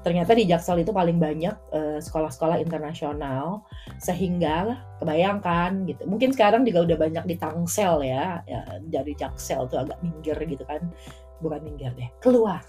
ternyata 0.02 0.34
di 0.34 0.44
Jaksel 0.50 0.82
itu 0.82 0.90
paling 0.90 1.16
banyak 1.22 1.54
sekolah 1.70 2.02
sekolah-sekolah 2.02 2.58
internasional 2.58 3.62
sehingga 4.02 4.82
kebayangkan 4.98 5.86
gitu 5.86 6.02
mungkin 6.10 6.34
sekarang 6.34 6.66
juga 6.66 6.90
udah 6.90 6.98
banyak 6.98 7.24
di 7.30 7.36
Tangsel 7.38 8.02
ya, 8.02 8.42
ya 8.50 8.82
dari 8.82 9.14
Jaksel 9.14 9.70
tuh 9.70 9.86
agak 9.86 10.02
minggir 10.02 10.34
gitu 10.42 10.66
kan 10.66 10.90
bukan 11.42 11.60
minggir 11.66 11.92
deh 11.98 12.08
keluar 12.22 12.62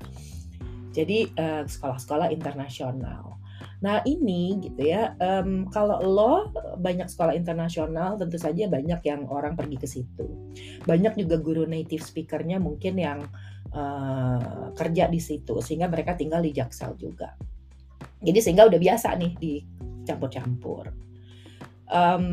jadi 0.96 1.28
sekolah 1.32 1.66
sekolah-sekolah 1.66 2.28
internasional 2.32 3.36
Nah 3.84 4.00
ini 4.08 4.56
gitu 4.64 4.88
ya, 4.88 5.12
um, 5.20 5.68
kalau 5.68 6.00
lo 6.00 6.48
banyak 6.80 7.12
sekolah 7.12 7.36
internasional, 7.36 8.16
tentu 8.16 8.40
saja 8.40 8.64
banyak 8.72 9.00
yang 9.04 9.28
orang 9.28 9.52
pergi 9.52 9.76
ke 9.76 9.88
situ. 9.88 10.26
Banyak 10.88 11.20
juga 11.20 11.36
guru 11.36 11.68
native 11.68 12.00
speakernya 12.00 12.56
mungkin 12.56 12.96
yang 12.96 13.20
uh, 13.76 14.72
kerja 14.72 15.12
di 15.12 15.20
situ, 15.20 15.60
sehingga 15.60 15.92
mereka 15.92 16.16
tinggal 16.16 16.40
di 16.40 16.56
Jaksel 16.56 16.96
juga. 16.96 17.36
Jadi 18.24 18.38
sehingga 18.40 18.64
udah 18.64 18.80
biasa 18.80 19.12
nih 19.20 19.32
dicampur-campur. 19.36 20.88
Um, 21.86 22.26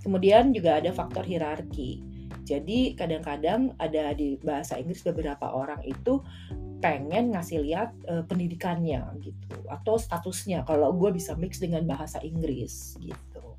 kemudian 0.00 0.54
juga 0.54 0.78
ada 0.78 0.94
faktor 0.94 1.26
hierarki. 1.26 2.00
Jadi 2.46 2.94
kadang-kadang 2.94 3.74
ada 3.82 4.14
di 4.14 4.38
bahasa 4.38 4.78
Inggris 4.78 5.02
beberapa 5.02 5.50
orang 5.50 5.82
itu 5.82 6.22
pengen 6.78 7.34
ngasih 7.34 7.66
lihat 7.66 7.90
uh, 8.06 8.22
pendidikannya 8.28 9.02
gitu 9.24 9.58
atau 9.66 9.98
statusnya 9.98 10.62
kalau 10.62 10.94
gue 10.94 11.10
bisa 11.10 11.34
mix 11.34 11.58
dengan 11.58 11.82
bahasa 11.82 12.22
Inggris 12.22 12.94
gitu. 13.02 13.58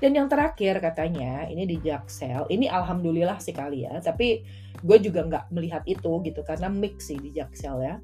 Dan 0.00 0.16
yang 0.16 0.26
terakhir 0.32 0.80
katanya 0.80 1.44
ini 1.46 1.68
di 1.68 1.76
Jaksel, 1.76 2.48
ini 2.48 2.66
alhamdulillah 2.66 3.36
sekali 3.36 3.84
ya, 3.84 4.00
tapi 4.00 4.42
gue 4.80 4.98
juga 4.98 5.28
nggak 5.28 5.44
melihat 5.52 5.84
itu 5.84 6.24
gitu 6.24 6.40
karena 6.40 6.72
mix 6.72 7.12
sih 7.12 7.20
di 7.20 7.30
Jaksel 7.36 7.78
ya. 7.84 7.94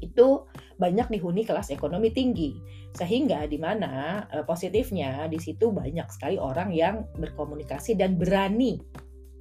Itu 0.00 0.48
banyak 0.80 1.12
dihuni 1.12 1.44
kelas 1.44 1.70
ekonomi 1.70 2.10
tinggi 2.10 2.56
sehingga 2.96 3.46
di 3.46 3.60
mana 3.60 4.24
uh, 4.32 4.42
positifnya 4.42 5.30
di 5.30 5.38
situ 5.38 5.70
banyak 5.70 6.08
sekali 6.10 6.40
orang 6.40 6.74
yang 6.74 7.06
berkomunikasi 7.20 7.94
dan 7.94 8.18
berani 8.18 8.80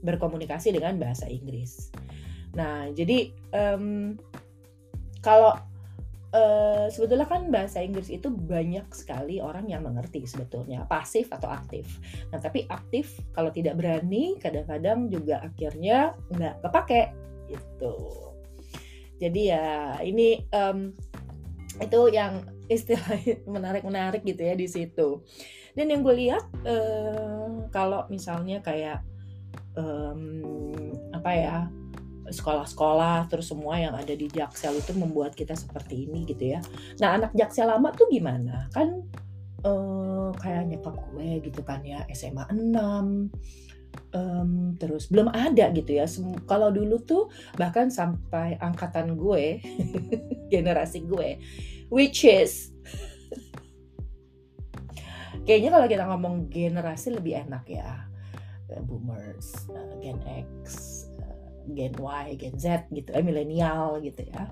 berkomunikasi 0.03 0.75
dengan 0.75 0.95
bahasa 0.99 1.27
Inggris. 1.27 1.91
Nah, 2.55 2.87
jadi 2.93 3.31
um, 3.51 4.15
kalau 5.19 5.59
uh, 6.33 6.87
sebetulnya 6.87 7.27
kan 7.27 7.51
bahasa 7.51 7.83
Inggris 7.83 8.07
itu 8.09 8.31
banyak 8.31 8.87
sekali 8.95 9.43
orang 9.43 9.67
yang 9.67 9.85
mengerti 9.85 10.23
sebetulnya 10.23 10.87
pasif 10.87 11.29
atau 11.33 11.51
aktif. 11.51 11.99
Nah, 12.31 12.39
tapi 12.39 12.65
aktif 12.69 13.19
kalau 13.35 13.51
tidak 13.51 13.77
berani 13.77 14.39
kadang-kadang 14.39 15.11
juga 15.11 15.43
akhirnya 15.43 16.15
nggak 16.31 16.63
kepake 16.63 17.11
gitu. 17.49 18.28
Jadi 19.19 19.51
ya 19.51 19.99
ini 20.01 20.41
um, 20.55 20.95
itu 21.79 21.99
yang 22.11 22.43
istilah 22.71 23.19
menarik-menarik 23.55 24.23
gitu 24.23 24.41
ya 24.41 24.55
di 24.55 24.67
situ. 24.67 25.21
Dan 25.75 25.91
yang 25.91 26.01
gue 26.01 26.15
lihat 26.15 26.43
uh, 26.65 27.67
kalau 27.69 28.07
misalnya 28.09 28.63
kayak 28.63 29.03
um, 29.77 30.41
apa 31.13 31.31
ya 31.35 31.57
sekolah-sekolah 32.29 33.25
terus 33.25 33.49
semua 33.49 33.81
yang 33.81 33.97
ada 33.97 34.13
di 34.13 34.29
Jaksel 34.29 34.77
itu 34.77 34.93
membuat 34.93 35.33
kita 35.33 35.57
seperti 35.57 36.05
ini 36.05 36.25
gitu 36.29 36.57
ya. 36.57 36.59
Nah 37.01 37.17
anak 37.17 37.31
Jaksel 37.33 37.69
lama 37.69 37.89
tuh 37.93 38.05
gimana? 38.09 38.69
Kan 38.69 39.01
uh, 39.65 40.29
kayak 40.38 40.69
nyekap 40.69 40.95
gue 41.11 41.41
gitu 41.49 41.61
kan 41.65 41.81
ya 41.81 42.05
SMA 42.13 42.45
6 42.53 43.68
um, 44.13 44.74
terus 44.77 45.10
belum 45.10 45.29
ada 45.29 45.69
gitu 45.74 45.98
ya. 45.98 46.05
Kalau 46.50 46.74
dulu 46.74 47.01
tuh 47.03 47.29
bahkan 47.58 47.93
sampai 47.93 48.58
angkatan 48.62 49.17
gue, 49.17 49.62
generasi 50.53 51.05
gue, 51.05 51.38
which 51.93 52.25
is 52.25 52.74
kayaknya 55.46 55.69
kalau 55.74 55.88
kita 55.89 56.03
ngomong 56.05 56.50
generasi 56.50 57.13
lebih 57.13 57.46
enak 57.46 57.65
ya, 57.69 58.05
boomers, 58.86 59.69
uh, 59.74 59.93
Gen 60.01 60.22
X, 60.25 60.55
Gen 61.74 61.93
Y, 61.98 62.25
Gen 62.38 62.55
Z 62.58 62.89
gitu, 62.93 63.10
eh 63.13 63.25
milenial 63.25 64.01
gitu 64.01 64.25
ya. 64.29 64.50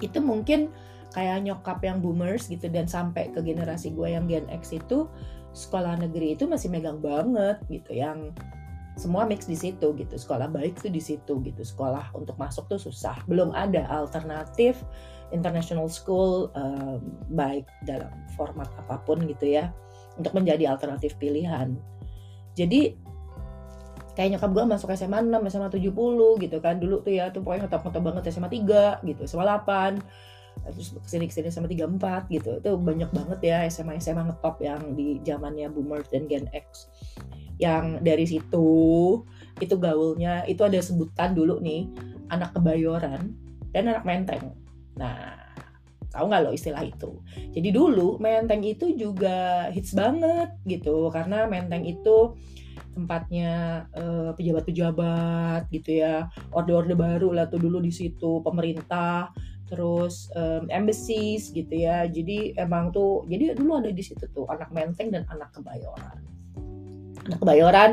Itu 0.00 0.20
mungkin 0.20 0.72
kayak 1.12 1.44
nyokap 1.44 1.84
yang 1.84 2.00
boomers 2.00 2.48
gitu 2.48 2.72
dan 2.72 2.88
sampai 2.88 3.28
ke 3.28 3.44
generasi 3.44 3.92
gue 3.92 4.16
yang 4.16 4.24
Gen 4.24 4.48
X 4.48 4.72
itu 4.72 5.04
sekolah 5.52 6.00
negeri 6.00 6.36
itu 6.36 6.48
masih 6.48 6.72
megang 6.72 7.00
banget 7.00 7.60
gitu 7.68 7.92
yang 7.92 8.32
semua 8.96 9.24
mix 9.24 9.48
di 9.48 9.56
situ 9.56 9.96
gitu. 9.96 10.14
Sekolah 10.16 10.52
baik 10.52 10.80
tuh 10.80 10.92
di 10.92 11.00
situ 11.00 11.40
gitu. 11.40 11.62
Sekolah 11.64 12.12
untuk 12.12 12.36
masuk 12.36 12.68
tuh 12.68 12.80
susah. 12.80 13.16
Belum 13.24 13.52
ada 13.56 13.88
alternatif 13.88 14.84
international 15.32 15.88
school 15.88 16.52
um, 16.52 17.00
baik 17.32 17.64
dalam 17.88 18.12
format 18.36 18.68
apa 18.76 19.00
pun 19.04 19.24
gitu 19.24 19.48
ya 19.48 19.72
untuk 20.20 20.36
menjadi 20.36 20.76
alternatif 20.76 21.16
pilihan. 21.16 21.72
Jadi 22.52 23.00
kayak 24.12 24.36
nyokap 24.36 24.50
gue 24.52 24.64
masuk 24.76 24.92
SMA 24.92 25.24
6, 25.24 25.40
SMA 25.48 25.68
70 25.72 26.44
gitu 26.44 26.56
kan. 26.60 26.76
Dulu 26.76 27.00
tuh 27.00 27.12
ya 27.16 27.32
tuh 27.32 27.40
pokoknya 27.40 27.68
ngetop-ngetop 27.68 28.02
banget 28.04 28.22
SMA 28.28 28.48
3 28.52 29.08
gitu 29.08 29.22
SMA 29.24 29.44
8 29.48 30.04
terus 30.62 30.94
ke 30.94 31.08
sini 31.08 31.24
ke 31.26 31.34
sini 31.34 31.48
SMA 31.50 31.68
34 31.72 32.30
gitu. 32.30 32.60
Itu 32.62 32.70
banyak 32.78 33.10
banget 33.10 33.40
ya 33.42 33.56
SMA 33.66 33.98
SMA 33.98 34.28
ngetop 34.30 34.62
yang 34.62 34.94
di 34.94 35.18
zamannya 35.26 35.72
boomers 35.72 36.08
dan 36.12 36.30
Gen 36.30 36.46
X. 36.52 36.86
Yang 37.58 38.02
dari 38.02 38.24
situ 38.26 38.68
itu 39.60 39.74
gaulnya 39.78 40.42
itu 40.48 40.62
ada 40.64 40.78
sebutan 40.82 41.36
dulu 41.36 41.60
nih 41.62 41.86
anak 42.32 42.56
kebayoran 42.56 43.36
dan 43.70 43.90
anak 43.92 44.04
menteng. 44.06 44.54
Nah 44.98 45.38
tahu 46.12 46.28
nggak 46.28 46.42
lo 46.44 46.50
istilah 46.52 46.84
itu? 46.84 47.20
Jadi 47.56 47.68
dulu 47.72 48.20
menteng 48.20 48.60
itu 48.64 48.92
juga 48.92 49.68
hits 49.72 49.96
banget 49.96 50.52
gitu 50.68 51.08
karena 51.08 51.48
menteng 51.48 51.88
itu 51.88 52.36
tempatnya 52.92 53.84
pejabat 54.36 54.68
pejabat-pejabat 54.68 55.62
gitu 55.72 56.04
ya. 56.04 56.28
Orde-orde 56.52 56.92
baru 56.92 57.32
lah 57.32 57.48
tuh 57.48 57.60
dulu 57.60 57.80
di 57.80 57.88
situ 57.88 58.44
pemerintah 58.44 59.32
terus 59.72 60.28
um, 60.36 60.68
embassies 60.68 61.48
gitu 61.48 61.72
ya. 61.72 62.04
Jadi 62.04 62.52
emang 62.60 62.92
tuh 62.92 63.24
jadi 63.24 63.56
dulu 63.56 63.80
ada 63.80 63.88
di 63.88 64.04
situ 64.04 64.28
tuh 64.36 64.44
anak 64.52 64.68
menteng 64.68 65.08
dan 65.08 65.24
anak 65.32 65.48
kebayoran. 65.56 66.20
Anak 67.24 67.38
kebayoran 67.40 67.90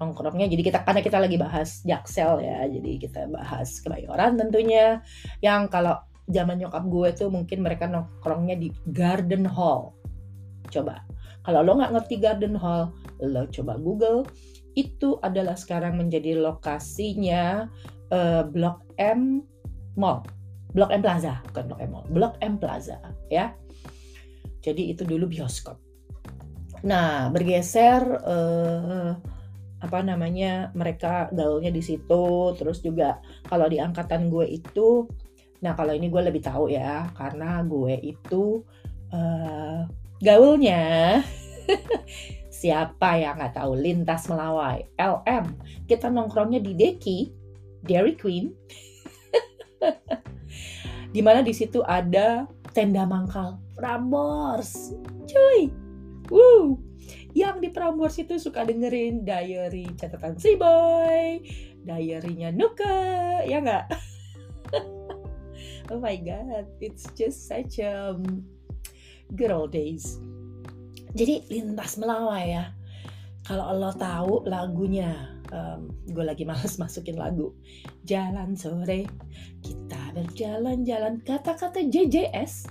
nongkrongnya 0.00 0.48
jadi 0.48 0.62
kita 0.72 0.78
karena 0.88 1.04
kita 1.04 1.18
lagi 1.20 1.36
bahas 1.36 1.84
jaksel 1.84 2.40
ya 2.40 2.64
jadi 2.64 2.90
kita 2.96 3.20
bahas 3.28 3.68
kebayoran 3.84 4.40
tentunya. 4.40 5.04
Yang 5.44 5.68
kalau 5.68 6.00
zaman 6.32 6.56
nyokap 6.56 6.88
gue 6.88 7.08
tuh 7.12 7.28
mungkin 7.28 7.60
mereka 7.60 7.84
nongkrongnya 7.84 8.56
di 8.56 8.72
garden 8.88 9.44
hall. 9.44 9.92
Coba 10.72 11.04
kalau 11.44 11.60
lo 11.60 11.76
nggak 11.76 12.00
ngerti 12.00 12.16
garden 12.16 12.56
hall 12.56 12.96
lo 13.20 13.44
coba 13.52 13.76
google. 13.76 14.24
Itu 14.72 15.20
adalah 15.20 15.58
sekarang 15.58 16.00
menjadi 16.00 16.40
lokasinya 16.40 17.68
uh, 18.08 18.42
blok 18.48 18.80
M 18.96 19.44
Mall 19.98 20.39
blok 20.72 20.90
M 20.94 21.02
Plaza 21.02 21.42
bukan 21.50 21.64
blok 21.70 21.80
M 21.82 21.90
Mall 21.90 22.06
blok 22.10 22.34
M 22.40 22.54
Plaza 22.58 22.98
ya. 23.28 23.54
Jadi 24.60 24.92
itu 24.92 25.08
dulu 25.08 25.24
bioskop. 25.24 25.80
Nah 26.84 27.32
bergeser 27.32 28.02
uh, 28.24 29.16
apa 29.80 29.98
namanya 30.04 30.68
mereka 30.76 31.32
gaulnya 31.32 31.72
di 31.72 31.80
situ 31.80 32.52
terus 32.60 32.84
juga 32.84 33.16
kalau 33.48 33.64
di 33.64 33.80
angkatan 33.80 34.28
gue 34.28 34.44
itu 34.44 35.08
nah 35.64 35.72
kalau 35.72 35.96
ini 35.96 36.12
gue 36.12 36.20
lebih 36.20 36.44
tahu 36.44 36.68
ya 36.68 37.08
karena 37.16 37.64
gue 37.64 37.96
itu 38.04 38.60
uh, 39.12 39.88
gaulnya 40.20 41.20
siapa 42.60 43.16
yang 43.16 43.40
nggak 43.40 43.56
tahu? 43.56 43.72
Lintas 43.72 44.28
melawai 44.28 44.84
LM 45.00 45.44
kita 45.88 46.12
nongkrongnya 46.12 46.60
di 46.60 46.76
Deki 46.76 47.18
Dairy 47.88 48.20
Queen 48.20 48.52
di 51.10 51.20
mana 51.20 51.42
di 51.42 51.54
situ 51.54 51.82
ada 51.86 52.46
tenda 52.74 53.02
mangkal 53.06 53.58
Prambors 53.74 54.94
cuy 55.26 55.70
Woo 56.30 56.90
yang 57.34 57.62
di 57.62 57.70
Prambors 57.70 58.18
itu 58.18 58.38
suka 58.42 58.66
dengerin 58.66 59.22
diary 59.22 59.86
catatan 59.94 60.34
si 60.38 60.58
boy, 60.58 61.38
diarynya 61.86 62.50
Nuka, 62.50 63.42
ya 63.46 63.62
nggak? 63.62 63.86
oh 65.94 66.00
my 66.02 66.18
god, 66.18 66.66
it's 66.82 67.06
just 67.14 67.46
such 67.46 67.78
a 67.78 68.18
good 69.38 69.54
old 69.54 69.70
days. 69.70 70.18
Jadi 71.14 71.46
lintas 71.50 71.98
melawai 71.98 72.46
ya. 72.46 72.64
Kalau 73.46 73.66
Allah 73.66 73.92
tahu 73.98 74.46
lagunya, 74.46 75.38
um, 75.50 75.90
gue 76.06 76.22
lagi 76.22 76.46
males 76.46 76.78
masukin 76.82 77.18
lagu. 77.18 77.50
Jalan 78.06 78.54
sore, 78.54 79.06
kita 79.62 79.89
berjalan-jalan. 80.14 81.22
Kata-kata 81.22 81.82
JJS, 81.86 82.66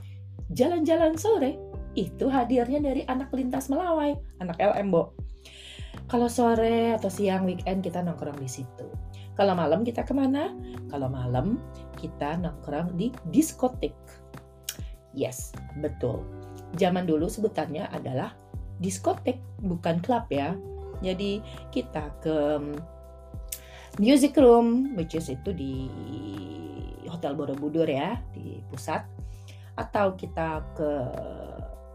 jalan-jalan 0.53 1.15
sore, 1.15 1.57
itu 1.97 2.29
hadirnya 2.29 2.79
dari 2.79 3.01
anak 3.09 3.33
lintas 3.33 3.67
melawai, 3.67 4.13
anak 4.39 4.57
LM, 4.61 4.93
Bo. 4.93 5.11
Kalau 6.09 6.25
sore 6.25 6.97
atau 6.97 7.09
siang 7.09 7.45
weekend 7.45 7.85
kita 7.85 8.01
nongkrong 8.01 8.37
di 8.41 8.49
situ. 8.49 8.87
Kalau 9.37 9.53
malam 9.55 9.85
kita 9.85 10.03
ke 10.03 10.11
mana? 10.11 10.51
Kalau 10.89 11.07
malam 11.07 11.61
kita 11.95 12.35
nongkrong 12.41 12.97
di 12.97 13.13
diskotik. 13.29 13.93
Yes, 15.13 15.53
betul. 15.79 16.25
Zaman 16.77 17.05
dulu 17.05 17.29
sebutannya 17.29 17.89
adalah 17.93 18.33
diskotik, 18.81 19.37
bukan 19.61 20.01
klub 20.01 20.25
ya. 20.33 20.57
Jadi 20.99 21.39
kita 21.71 22.09
ke 22.19 22.59
music 24.01 24.35
room, 24.37 24.97
which 24.97 25.13
is 25.13 25.29
itu 25.29 25.49
di 25.53 25.87
Hotel 27.09 27.33
Borobudur 27.33 27.89
ya, 27.89 28.21
di 28.31 28.61
pusat. 28.69 29.03
Atau 29.75 30.13
kita 30.13 30.61
ke 30.75 30.91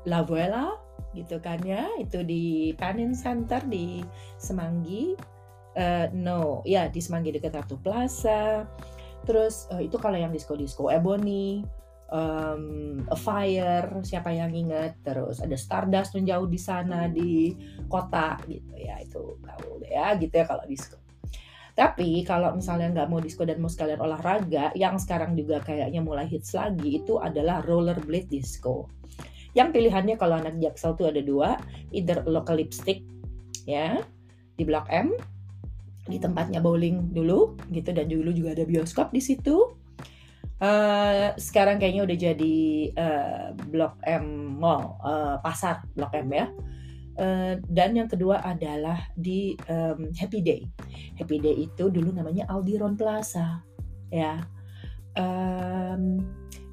La 0.09 0.21
Vuela 0.27 0.75
gitu 1.15 1.39
kan 1.41 1.63
ya. 1.63 1.89
Itu 2.01 2.27
di 2.27 2.75
Panin 2.75 3.15
Center 3.15 3.63
di 3.65 4.03
Semanggi. 4.37 5.15
Uh, 5.75 6.07
no 6.15 6.63
ya 6.63 6.87
di 6.87 7.03
Semanggi 7.03 7.35
dekat 7.35 7.55
Ratu 7.55 7.75
Plaza. 7.83 8.63
Terus 9.27 9.67
uh, 9.75 9.83
itu 9.83 9.99
kalau 9.99 10.15
yang 10.15 10.31
disco 10.31 10.55
disco 10.55 10.87
Ebony 10.87 11.67
um, 12.15 13.03
A 13.11 13.19
Fire 13.19 13.91
siapa 14.07 14.31
yang 14.31 14.55
ingat? 14.55 15.03
Terus 15.03 15.43
ada 15.43 15.59
Stardust 15.59 16.15
menjauh 16.15 16.47
di 16.47 16.61
sana 16.63 17.11
di 17.11 17.59
kota 17.91 18.39
gitu 18.47 18.75
ya. 18.79 19.03
Itu 19.03 19.43
gaul 19.43 19.83
ya 19.83 20.15
gitu 20.15 20.31
ya 20.31 20.47
kalau 20.47 20.63
disco 20.71 21.04
tapi 21.75 22.23
kalau 22.23 22.55
misalnya 22.55 22.95
nggak 22.95 23.09
mau 23.11 23.19
disco 23.19 23.43
dan 23.43 23.59
mau 23.59 23.67
sekalian 23.67 23.99
olahraga, 23.99 24.71
yang 24.79 24.95
sekarang 24.95 25.35
juga 25.35 25.59
kayaknya 25.59 25.99
mulai 25.99 26.31
hits 26.31 26.55
lagi 26.55 27.03
itu 27.03 27.19
adalah 27.19 27.67
rollerblade 27.67 28.31
disco. 28.31 28.87
Yang 29.59 29.75
pilihannya 29.75 30.15
kalau 30.15 30.39
anak 30.39 30.55
jaksel 30.63 30.95
tuh 30.95 31.11
ada 31.11 31.19
dua 31.19 31.59
either 31.91 32.23
local 32.31 32.59
lipstick 32.59 33.03
ya 33.67 34.03
di 34.55 34.63
blok 34.63 34.87
M 34.91 35.19
di 36.07 36.21
tempatnya 36.23 36.63
bowling 36.63 37.11
dulu 37.11 37.59
gitu 37.75 37.91
dan 37.91 38.07
dulu 38.07 38.31
juga 38.31 38.55
ada 38.55 38.63
bioskop 38.63 39.11
di 39.11 39.23
situ. 39.23 39.75
Uh, 40.63 41.35
sekarang 41.35 41.83
kayaknya 41.83 42.07
udah 42.07 42.17
jadi 42.31 42.57
uh, 42.95 43.47
blok 43.75 43.99
M 44.07 44.55
mall 44.63 44.95
uh, 45.03 45.43
pasar 45.43 45.83
blok 45.99 46.15
M 46.15 46.31
ya 46.31 46.47
Uh, 47.15 47.63
dan 47.71 47.95
yang 47.95 48.11
kedua 48.11 48.43
adalah 48.43 48.99
di 49.15 49.55
um, 49.71 50.11
Happy 50.19 50.43
Day. 50.43 50.67
Happy 51.15 51.39
Day 51.39 51.71
itu 51.71 51.87
dulu 51.87 52.11
namanya 52.11 52.51
Aldiron 52.51 52.99
Plaza, 52.99 53.63
ya. 54.11 54.43
Um, 55.15 56.19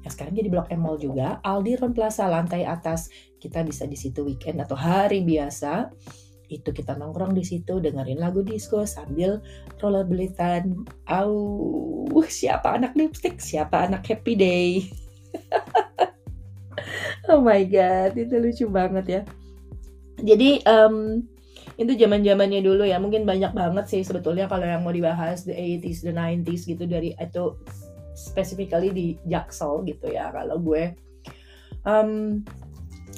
yang 0.02 0.12
sekarang 0.12 0.34
jadi 0.34 0.50
Blok 0.50 0.68
M 0.74 0.82
Mall 0.82 0.98
juga, 0.98 1.38
Aldiron 1.46 1.94
Plaza 1.94 2.26
lantai 2.26 2.66
atas. 2.66 3.06
Kita 3.38 3.62
bisa 3.62 3.86
di 3.86 3.94
situ 3.94 4.26
weekend 4.26 4.58
atau 4.58 4.74
hari 4.74 5.22
biasa. 5.22 5.94
Itu 6.50 6.74
kita 6.74 6.98
nongkrong 6.98 7.32
di 7.38 7.46
situ 7.46 7.78
dengerin 7.78 8.18
lagu 8.18 8.42
disco 8.42 8.82
sambil 8.82 9.38
rollerbladean. 9.78 10.74
Au, 11.06 11.38
siapa 12.26 12.76
anak 12.76 12.98
lipstick, 12.98 13.38
siapa 13.38 13.86
anak 13.86 14.02
happy 14.10 14.34
day. 14.34 14.68
oh 17.30 17.38
my 17.38 17.62
god, 17.70 18.18
itu 18.18 18.34
lucu 18.42 18.66
banget 18.66 19.06
ya. 19.06 19.22
Jadi 20.22 20.62
um, 20.64 21.20
itu 21.76 21.92
zaman 21.98 22.22
zamannya 22.22 22.62
dulu 22.62 22.86
ya. 22.86 23.02
Mungkin 23.02 23.26
banyak 23.26 23.52
banget 23.52 23.84
sih 23.90 24.02
sebetulnya 24.06 24.46
kalau 24.46 24.64
yang 24.64 24.86
mau 24.86 24.94
dibahas 24.94 25.42
the 25.42 25.54
80s 25.54 26.06
the 26.06 26.14
90s 26.14 26.62
gitu 26.66 26.84
dari 26.86 27.14
itu 27.18 27.44
specifically 28.14 28.90
di 28.92 29.06
Jaksel 29.26 29.82
gitu 29.88 30.12
ya 30.12 30.30
kalau 30.30 30.62
gue. 30.62 30.94
Um, 31.82 32.42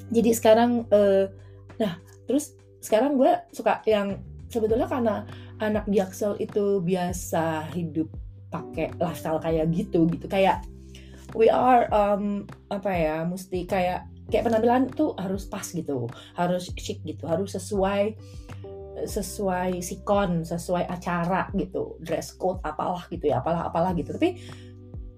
jadi 0.08 0.32
sekarang 0.32 0.88
uh, 0.88 1.28
nah 1.76 2.00
terus 2.24 2.56
sekarang 2.80 3.20
gue 3.20 3.32
suka 3.52 3.84
yang 3.84 4.20
sebetulnya 4.48 4.88
karena 4.88 5.28
anak 5.60 5.84
Jaksel 5.90 6.38
itu 6.40 6.80
biasa 6.80 7.68
hidup 7.74 8.08
pakai 8.48 8.94
lifestyle 8.96 9.42
kayak 9.42 9.68
gitu 9.74 10.06
gitu. 10.08 10.30
Kayak 10.30 10.62
we 11.34 11.50
are 11.50 11.90
um, 11.90 12.46
apa 12.70 12.90
ya 12.94 13.16
mesti 13.26 13.66
kayak 13.66 14.06
kayak 14.32 14.48
penampilan 14.48 14.88
tuh 14.92 15.12
harus 15.20 15.44
pas 15.44 15.64
gitu 15.64 16.08
harus 16.36 16.72
chic 16.80 17.04
gitu 17.04 17.28
harus 17.28 17.52
sesuai 17.52 18.16
sesuai 19.04 19.82
sikon 19.82 20.46
sesuai 20.46 20.86
acara 20.86 21.50
gitu 21.58 21.98
dress 22.00 22.32
code 22.38 22.62
apalah 22.62 23.04
gitu 23.10 23.28
ya 23.28 23.42
apalah 23.42 23.68
apalah 23.68 23.90
gitu. 23.92 24.14
Tapi 24.14 24.38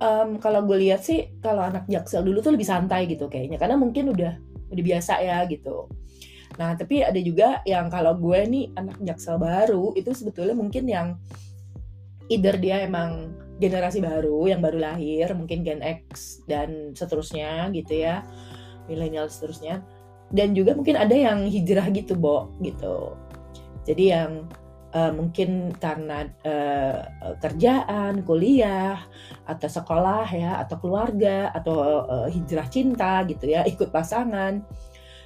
um, 0.01 0.41
kalau 0.41 0.65
gue 0.65 0.81
lihat 0.81 1.05
sih 1.05 1.37
kalau 1.45 1.65
anak 1.65 1.85
jaksel 1.87 2.25
dulu 2.25 2.41
tuh 2.41 2.57
lebih 2.57 2.67
santai 2.67 3.05
gitu 3.07 3.29
kayaknya 3.29 3.61
karena 3.61 3.77
mungkin 3.77 4.11
udah 4.17 4.33
udah 4.73 4.85
biasa 4.85 5.21
ya 5.23 5.45
gitu. 5.47 5.87
Nah 6.57 6.73
tapi 6.75 7.05
ada 7.05 7.21
juga 7.21 7.61
yang 7.69 7.93
kalau 7.93 8.17
gue 8.17 8.41
nih 8.49 8.73
anak 8.75 8.97
jaksel 9.05 9.37
baru 9.37 9.93
itu 9.93 10.11
sebetulnya 10.17 10.57
mungkin 10.57 10.85
yang 10.89 11.09
either 12.33 12.57
dia 12.59 12.83
emang 12.83 13.37
generasi 13.57 14.05
baru 14.05 14.49
yang 14.49 14.61
baru 14.61 14.81
lahir 14.81 15.33
mungkin 15.33 15.65
Gen 15.65 15.81
X 15.81 16.41
dan 16.45 16.93
seterusnya 16.93 17.73
gitu 17.73 18.05
ya 18.05 18.21
milenial 18.87 19.31
seterusnya. 19.31 19.83
Dan 20.27 20.59
juga 20.59 20.75
mungkin 20.75 20.99
ada 20.99 21.15
yang 21.15 21.47
hijrah 21.47 21.87
gitu 21.95 22.19
bo 22.19 22.51
gitu. 22.59 23.15
Jadi 23.87 24.11
yang 24.11 24.51
uh, 24.91 25.13
mungkin 25.15 25.71
karena 25.79 26.27
uh, 26.43 26.99
kerjaan, 27.39 28.27
kuliah, 28.27 28.99
atau 29.47 29.69
sekolah 29.71 30.27
ya, 30.35 30.59
atau 30.67 30.77
keluarga, 30.83 31.55
atau 31.55 31.77
uh, 32.07 32.27
hijrah 32.27 32.67
cinta 32.67 33.23
gitu 33.31 33.47
ya, 33.47 33.63
ikut 33.63 33.95
pasangan, 33.95 34.67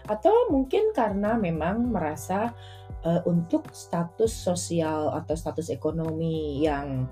atau 0.05 0.53
mungkin 0.53 0.93
karena 0.93 1.41
memang 1.41 1.89
merasa 1.89 2.53
uh, 3.07 3.25
untuk 3.25 3.73
status 3.73 4.33
sosial 4.33 5.13
atau 5.17 5.33
status 5.33 5.73
ekonomi 5.73 6.65
yang 6.65 7.09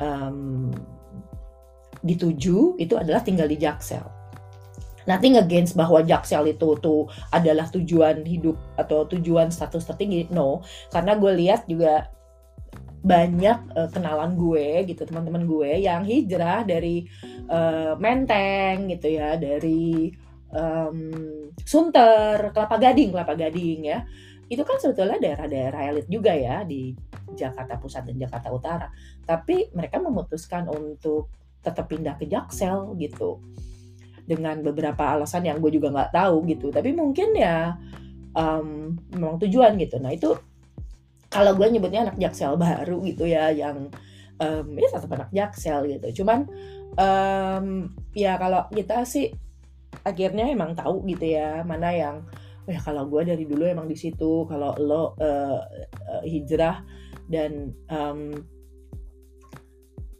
um, 0.00 0.70
dituju 1.98 2.78
itu 2.78 2.94
adalah 2.94 3.20
tinggal 3.26 3.50
di 3.50 3.58
Jaksel 3.58 4.17
nothing 5.08 5.40
against 5.40 5.72
bahwa 5.72 6.04
jaksel 6.04 6.44
itu 6.44 6.76
tuh 6.78 7.08
adalah 7.32 7.64
tujuan 7.72 8.20
hidup 8.28 8.60
atau 8.76 9.08
tujuan 9.08 9.48
status 9.48 9.88
tertinggi 9.88 10.28
no. 10.28 10.60
Karena 10.92 11.16
gue 11.16 11.32
lihat 11.32 11.64
juga 11.64 12.12
banyak 13.00 13.58
uh, 13.72 13.88
kenalan 13.88 14.36
gue 14.36 14.84
gitu 14.92 15.08
teman-teman 15.08 15.48
gue 15.48 15.80
yang 15.80 16.04
hijrah 16.04 16.66
dari 16.68 17.08
uh, 17.48 17.96
Menteng 17.96 18.92
gitu 18.92 19.16
ya 19.16 19.40
dari 19.40 20.12
um, 20.52 21.08
Sunter 21.64 22.52
Kelapa 22.52 22.76
Gading 22.76 23.16
Kelapa 23.16 23.32
Gading 23.32 23.80
ya. 23.88 24.04
Itu 24.48 24.64
kan 24.64 24.76
sebetulnya 24.80 25.20
daerah-daerah 25.20 25.80
elit 25.92 26.06
juga 26.08 26.32
ya 26.36 26.64
di 26.64 26.92
Jakarta 27.36 27.76
Pusat 27.80 28.12
dan 28.12 28.16
Jakarta 28.28 28.48
Utara. 28.52 28.88
Tapi 29.24 29.72
mereka 29.76 30.00
memutuskan 30.00 30.68
untuk 30.68 31.32
tetap 31.60 31.90
pindah 31.90 32.16
ke 32.16 32.24
Jaksel 32.24 32.96
gitu 32.96 33.40
dengan 34.28 34.60
beberapa 34.60 35.16
alasan 35.16 35.48
yang 35.48 35.56
gue 35.64 35.72
juga 35.72 35.88
nggak 35.88 36.12
tahu 36.12 36.44
gitu. 36.44 36.68
Tapi 36.68 36.92
mungkin 36.92 37.32
ya 37.32 37.72
um, 38.36 38.92
memang 39.08 39.40
tujuan 39.40 39.80
gitu. 39.80 39.96
Nah 39.96 40.12
itu 40.12 40.36
kalau 41.32 41.56
gue 41.56 41.66
nyebutnya 41.72 42.04
anak 42.04 42.20
Jaksel 42.20 42.60
baru 42.60 43.00
gitu 43.08 43.24
ya 43.24 43.48
yang 43.48 43.88
um, 44.36 44.66
ya 44.76 44.88
tetap 44.92 45.08
anak 45.16 45.32
Jaksel 45.32 45.88
gitu. 45.88 46.22
Cuman 46.22 46.44
um, 47.00 47.88
ya 48.12 48.36
kalau 48.36 48.68
kita 48.68 49.08
sih 49.08 49.32
akhirnya 50.04 50.52
emang 50.52 50.76
tahu 50.76 51.04
gitu 51.08 51.32
ya 51.32 51.64
mana 51.64 51.88
yang 51.92 52.16
oh 52.68 52.70
ya 52.70 52.80
kalau 52.84 53.08
gue 53.08 53.24
dari 53.24 53.44
dulu 53.48 53.64
emang 53.64 53.88
di 53.88 53.96
situ 53.96 54.44
kalau 54.44 54.76
lo 54.76 55.16
uh, 55.16 55.60
uh, 56.04 56.22
hijrah 56.28 56.84
dan 57.28 57.72
um, 57.88 58.36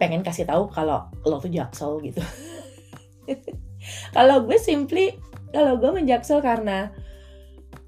pengen 0.00 0.24
kasih 0.24 0.48
tahu 0.48 0.70
kalau 0.72 1.04
lo 1.28 1.36
tuh 1.40 1.52
jaksel 1.52 2.00
gitu 2.00 2.24
kalau 4.12 4.44
gue 4.44 4.58
simply 4.60 5.16
kalau 5.52 5.80
gue 5.80 5.90
menjaksel 5.92 6.44
karena 6.44 6.92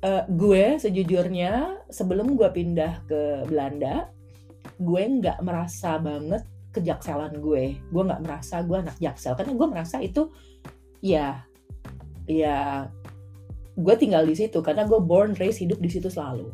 uh, 0.04 0.24
gue 0.28 0.80
sejujurnya 0.80 1.84
sebelum 1.92 2.36
gue 2.36 2.48
pindah 2.48 3.04
ke 3.04 3.44
Belanda 3.48 4.08
gue 4.80 5.02
nggak 5.20 5.44
merasa 5.44 6.00
banget 6.00 6.44
kejakselan 6.70 7.42
gue 7.42 7.76
gue 7.76 8.02
nggak 8.02 8.22
merasa 8.24 8.62
gue 8.64 8.76
anak 8.78 8.96
jaksel 9.02 9.36
karena 9.36 9.52
gue 9.52 9.68
merasa 9.68 9.96
itu 10.00 10.30
ya 11.04 11.44
ya 12.30 12.88
gue 13.80 13.94
tinggal 13.96 14.22
di 14.28 14.36
situ 14.36 14.60
karena 14.60 14.84
gue 14.84 15.00
born 15.00 15.34
raised 15.40 15.64
hidup 15.64 15.80
di 15.80 15.88
situ 15.88 16.12
selalu. 16.12 16.52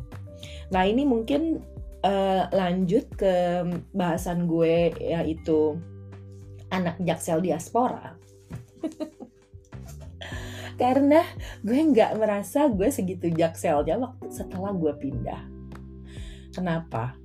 Nah 0.71 0.83
ini 0.87 1.03
mungkin 1.03 1.59
uh, 2.07 2.47
lanjut 2.55 3.03
ke 3.19 3.63
bahasan 3.91 4.47
gue 4.47 4.95
yaitu 5.01 5.75
anak 6.71 6.95
jaksel 7.03 7.43
diaspora. 7.43 8.15
karena 10.77 11.25
gue 11.65 11.75
nggak 11.75 12.21
merasa 12.21 12.69
gue 12.69 12.87
segitu 12.93 13.33
jakselnya 13.33 13.97
waktu 13.97 14.29
setelah 14.29 14.71
gue 14.77 14.93
pindah. 14.93 15.41
Kenapa? 16.53 17.17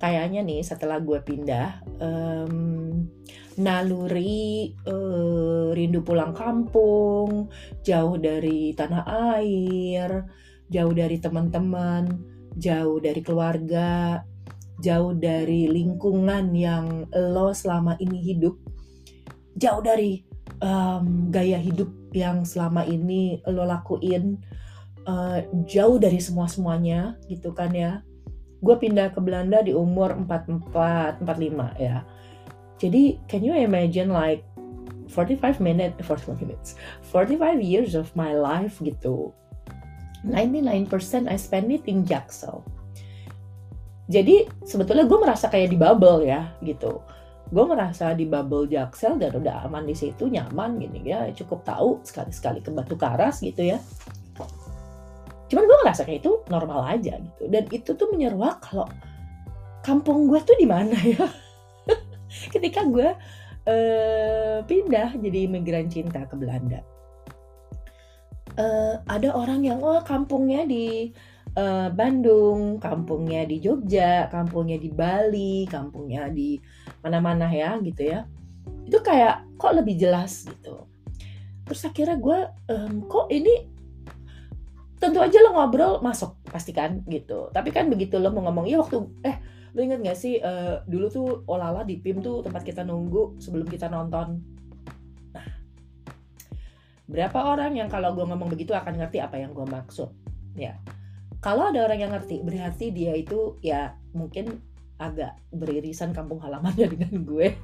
Kayaknya 0.00 0.42
nih 0.42 0.66
setelah 0.66 0.98
gue 0.98 1.22
pindah, 1.22 1.78
um, 2.02 3.06
naluri 3.54 4.74
uh, 4.88 5.70
rindu 5.70 6.02
pulang 6.02 6.34
kampung, 6.34 7.46
jauh 7.86 8.18
dari 8.18 8.74
tanah 8.74 9.06
air, 9.38 10.26
jauh 10.66 10.90
dari 10.90 11.22
teman-teman, 11.22 12.18
jauh 12.58 12.98
dari 12.98 13.22
keluarga, 13.22 14.26
jauh 14.82 15.14
dari 15.14 15.70
lingkungan 15.70 16.50
yang 16.50 17.06
lo 17.14 17.54
selama 17.54 17.94
ini 18.02 18.18
hidup, 18.18 18.58
jauh 19.54 19.84
dari 19.86 20.31
um, 20.62 21.28
gaya 21.34 21.58
hidup 21.58 21.90
yang 22.14 22.46
selama 22.46 22.86
ini 22.86 23.42
lo 23.50 23.66
lakuin, 23.66 24.38
uh, 25.10 25.42
jauh 25.66 25.98
dari 25.98 26.22
semua 26.22 26.46
semuanya 26.46 27.18
gitu 27.26 27.50
kan 27.50 27.74
ya. 27.74 28.06
Gue 28.62 28.78
pindah 28.78 29.10
ke 29.10 29.18
Belanda 29.18 29.58
di 29.58 29.74
umur 29.74 30.14
44, 30.14 31.18
45 31.26 31.82
ya 31.82 32.06
jadi 32.82 33.14
can 33.30 33.46
you 33.46 33.54
imagine 33.54 34.10
like 34.10 34.42
45 35.06 35.62
minutes, 35.62 36.02
45 36.02 36.42
minutes, 36.42 36.74
45 37.14 37.62
years 37.62 37.94
of 37.94 38.10
my 38.18 38.34
life 38.34 38.82
gitu. 38.82 39.30
99% 40.26 41.30
I 41.30 41.38
spend 41.38 41.70
it 41.70 41.86
in 41.86 42.02
Jaksel. 42.02 42.66
Jadi 44.10 44.50
sebetulnya 44.66 45.06
gue 45.06 45.18
merasa 45.22 45.46
kayak 45.46 45.70
di 45.70 45.78
bubble 45.78 46.26
ya 46.26 46.50
gitu. 46.66 46.98
Gue 47.52 47.64
merasa 47.68 48.16
di 48.16 48.24
bubble 48.24 48.64
Jaksel 48.64 49.20
dan 49.20 49.36
udah 49.36 49.68
aman 49.68 49.84
di 49.84 49.92
situ, 49.92 50.24
nyaman 50.24 50.80
gini 50.80 51.04
ya, 51.04 51.28
cukup 51.36 51.68
tahu 51.68 52.00
sekali-sekali 52.00 52.64
ke 52.64 52.72
Batu 52.72 52.96
Karas 52.96 53.44
gitu 53.44 53.76
ya. 53.76 53.78
Cuman 55.52 55.68
gue 55.68 55.78
ngerasa 55.84 56.08
kayak 56.08 56.24
itu 56.24 56.40
normal 56.48 56.88
aja 56.88 57.20
gitu. 57.20 57.44
Dan 57.52 57.68
itu 57.68 57.92
tuh 57.92 58.08
menyeruak 58.08 58.64
kalau 58.64 58.88
kampung 59.84 60.30
gue 60.30 60.40
tuh 60.40 60.56
di 60.56 60.64
mana 60.64 60.94
ya 61.18 61.26
ketika 62.54 62.86
gue 62.86 63.08
uh, 63.68 64.58
pindah 64.64 65.18
jadi 65.18 65.38
imigran 65.50 65.90
cinta 65.90 66.24
ke 66.24 66.34
Belanda 66.38 66.80
uh, 68.56 69.02
ada 69.10 69.28
orang 69.34 69.66
yang 69.66 69.82
oh 69.82 70.00
kampungnya 70.06 70.64
di 70.64 71.12
uh, 71.56 71.88
Bandung, 71.92 72.78
kampungnya 72.78 73.44
di 73.44 73.60
Jogja, 73.60 74.28
kampungnya 74.28 74.78
di 74.78 74.90
Bali, 74.92 75.68
kampungnya 75.68 76.28
di 76.32 76.60
mana-mana 77.04 77.48
ya 77.50 77.76
gitu 77.80 78.02
ya. 78.04 78.28
Itu 78.86 79.00
kayak 79.00 79.58
kok 79.58 79.74
lebih 79.76 79.98
jelas 79.98 80.46
gitu. 80.46 80.86
Terus 81.68 81.82
akhirnya 81.86 82.18
gue 82.18 82.38
um, 82.72 83.06
kok 83.06 83.30
ini 83.30 83.70
tentu 85.02 85.18
aja 85.18 85.38
lo 85.42 85.54
ngobrol 85.54 85.98
masuk 86.02 86.38
pastikan 86.46 87.02
gitu. 87.10 87.50
Tapi 87.50 87.74
kan 87.74 87.90
begitu 87.90 88.18
lo 88.18 88.30
mau 88.30 88.46
ngomong 88.50 88.66
ya 88.70 88.78
waktu 88.78 89.02
eh 89.26 89.38
Lu 89.72 89.80
inget 89.80 90.04
gak 90.04 90.18
sih 90.20 90.36
uh, 90.36 90.84
dulu 90.84 91.06
tuh 91.08 91.28
Olala 91.48 91.80
di 91.84 91.96
PIM 91.96 92.20
tuh 92.20 92.44
tempat 92.44 92.60
kita 92.60 92.84
nunggu 92.84 93.40
sebelum 93.40 93.64
kita 93.64 93.88
nonton. 93.88 94.44
Nah, 95.32 95.48
berapa 97.08 97.38
orang 97.40 97.80
yang 97.80 97.88
kalau 97.88 98.12
gue 98.12 98.24
ngomong 98.28 98.52
begitu 98.52 98.76
akan 98.76 99.00
ngerti 99.00 99.24
apa 99.24 99.40
yang 99.40 99.56
gue 99.56 99.64
maksud? 99.64 100.12
Ya, 100.52 100.76
kalau 101.42 101.74
ada 101.74 101.82
orang 101.82 101.98
yang 102.06 102.12
ngerti, 102.14 102.38
berarti 102.46 102.94
dia 102.94 103.18
itu 103.18 103.58
ya 103.58 103.98
mungkin 104.14 104.62
agak 105.02 105.34
beririsan 105.50 106.14
kampung 106.14 106.38
halamannya 106.38 106.86
dengan 106.94 107.26
gue. 107.26 107.58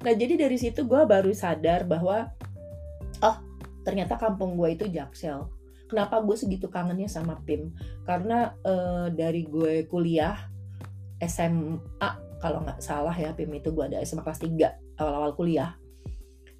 nah, 0.00 0.14
jadi 0.16 0.48
dari 0.48 0.56
situ 0.56 0.88
gue 0.88 1.04
baru 1.04 1.28
sadar 1.36 1.84
bahwa, 1.84 2.32
oh 3.20 3.36
ternyata 3.84 4.16
kampung 4.16 4.56
gue 4.56 4.72
itu 4.72 4.88
Jaksel. 4.88 5.44
Kenapa 5.86 6.18
gue 6.24 6.34
segitu 6.34 6.66
kangennya 6.72 7.06
sama 7.06 7.38
PIM? 7.44 7.70
Karena 8.08 8.56
uh, 8.64 9.06
dari 9.12 9.46
gue 9.46 9.86
kuliah 9.86 10.34
SMA 11.22 12.10
kalau 12.40 12.64
nggak 12.64 12.82
salah 12.82 13.14
ya 13.14 13.30
PIM 13.36 13.60
itu 13.60 13.70
gue 13.70 13.92
ada 13.92 14.02
SMA 14.02 14.24
kelas 14.24 14.40
3 14.42 14.98
awal-awal 14.98 15.36
kuliah. 15.36 15.76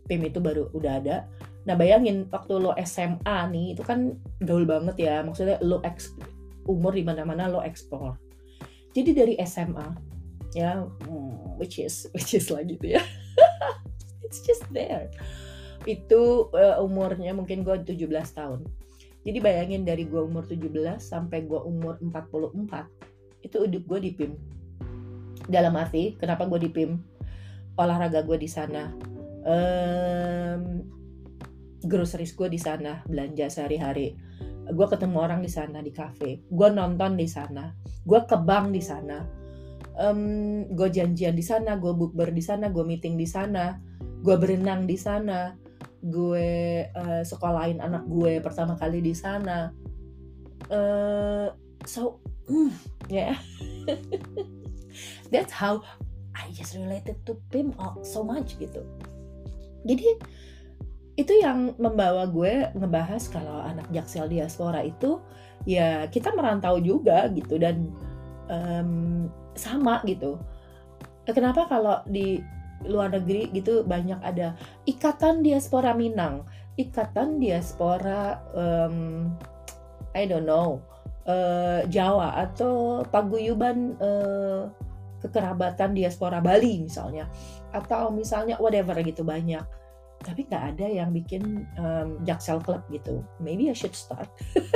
PIM 0.07 0.23
itu 0.31 0.39
baru 0.39 0.71
udah 0.71 0.93
ada 1.03 1.27
nah 1.67 1.75
bayangin 1.75 2.31
waktu 2.31 2.63
lo 2.63 2.73
SMA 2.87 3.37
nih 3.51 3.75
itu 3.75 3.83
kan 3.83 4.15
gaul 4.41 4.63
banget 4.63 4.97
ya 5.03 5.21
maksudnya 5.27 5.59
lo 5.67 5.83
eks 5.83 6.15
umur 6.71 6.95
di 6.95 7.03
mana-mana 7.03 7.51
lo 7.51 7.61
explore 7.61 8.15
jadi 8.95 9.11
dari 9.13 9.35
SMA 9.43 9.87
ya 10.55 10.87
hmm, 10.87 11.59
which 11.59 11.83
is 11.83 12.07
which 12.15 12.39
is 12.39 12.47
lagi 12.49 12.79
tuh 12.79 12.97
ya 12.97 13.03
it's 14.25 14.41
just 14.47 14.63
there 14.71 15.11
itu 15.87 16.51
uh, 16.55 16.79
umurnya 16.83 17.35
mungkin 17.35 17.67
gue 17.67 17.83
17 17.83 18.11
tahun 18.35 18.63
jadi 19.27 19.43
bayangin 19.43 19.83
dari 19.83 20.07
gue 20.07 20.23
umur 20.23 20.47
17 20.47 21.03
sampai 21.03 21.51
gue 21.51 21.59
umur 21.59 21.99
44 21.99 23.07
itu 23.43 23.57
hidup 23.63 23.83
gue 23.87 23.99
di 24.03 24.11
PIM. 24.15 24.33
Dalam 25.51 25.75
arti 25.75 26.15
kenapa 26.15 26.47
gue 26.47 26.63
di 26.63 26.71
PIM? 26.71 26.95
Olahraga 27.75 28.23
gue 28.23 28.39
di 28.39 28.47
sana. 28.47 28.95
Um, 29.47 30.87
groceries 31.87 32.35
gue 32.35 32.51
di 32.51 32.61
sana, 32.61 33.03
belanja 33.07 33.51
sehari-hari. 33.51 34.19
Gue 34.67 34.87
ketemu 34.91 35.17
orang 35.23 35.41
di 35.41 35.51
sana 35.51 35.79
di 35.79 35.95
cafe. 35.95 36.43
Gue 36.51 36.69
nonton 36.71 37.15
di 37.15 37.31
sana. 37.31 37.71
Gue 38.03 38.21
ke 38.27 38.37
bank 38.37 38.75
di 38.75 38.83
sana. 38.83 39.23
Um, 39.97 40.69
gue 40.77 40.93
janjian 40.93 41.33
di 41.33 41.41
sana, 41.41 41.81
gue 41.81 41.95
bukber 41.95 42.29
di 42.29 42.45
sana, 42.45 42.69
gue 42.69 42.85
meeting 42.85 43.17
di 43.17 43.25
sana, 43.25 43.81
gue 44.27 44.37
berenang 44.37 44.85
di 44.85 44.99
sana 44.99 45.55
gue 46.07 46.49
uh, 46.95 47.23
sekolahin 47.27 47.83
anak 47.83 48.07
gue 48.07 48.39
pertama 48.39 48.79
kali 48.79 49.03
di 49.03 49.15
sana 49.17 49.75
uh, 50.71 51.51
so 51.83 52.23
mm, 52.47 52.71
yeah 53.11 53.35
that's 55.33 55.51
how 55.51 55.83
I 56.37 56.53
just 56.55 56.79
related 56.79 57.19
to 57.27 57.39
Pim 57.51 57.75
so 58.07 58.23
much 58.23 58.55
gitu 58.63 58.87
jadi 59.87 60.19
itu 61.17 61.33
yang 61.41 61.73
membawa 61.81 62.29
gue 62.29 62.69
ngebahas 62.77 63.25
kalau 63.33 63.65
anak 63.65 63.89
jaksel 63.89 64.29
diaspora 64.29 64.85
itu 64.85 65.17
ya 65.65 66.05
kita 66.13 66.29
merantau 66.37 66.77
juga 66.77 67.25
gitu 67.33 67.57
dan 67.57 67.89
um, 68.53 69.27
sama 69.57 70.05
gitu. 70.05 70.37
Kenapa 71.25 71.67
kalau 71.67 72.05
di 72.07 72.39
luar 72.85 73.11
negeri 73.17 73.49
gitu 73.57 73.83
banyak 73.83 74.21
ada 74.21 74.53
ikatan 74.85 75.41
diaspora 75.41 75.97
Minang, 75.97 76.45
ikatan 76.77 77.41
diaspora 77.41 78.37
um, 78.53 79.33
I 80.13 80.29
don't 80.29 80.45
know 80.45 80.85
uh, 81.25 81.81
Jawa 81.89 82.45
atau 82.45 83.03
paguyuban 83.09 83.97
uh, 84.05 84.69
kekerabatan 85.25 85.97
diaspora 85.97 86.45
Bali 86.45 86.85
misalnya. 86.85 87.25
Atau 87.73 88.13
misalnya 88.13 88.61
whatever 88.61 89.01
gitu 89.01 89.25
banyak 89.25 89.65
tapi 90.25 90.47
nggak 90.49 90.65
ada 90.77 90.87
yang 90.89 91.11
bikin 91.13 91.67
um, 91.77 92.21
Jaksel 92.25 92.63
Club 92.63 92.85
gitu 92.89 93.25
maybe 93.43 93.69
I 93.69 93.77
should 93.77 93.95
start 93.95 94.31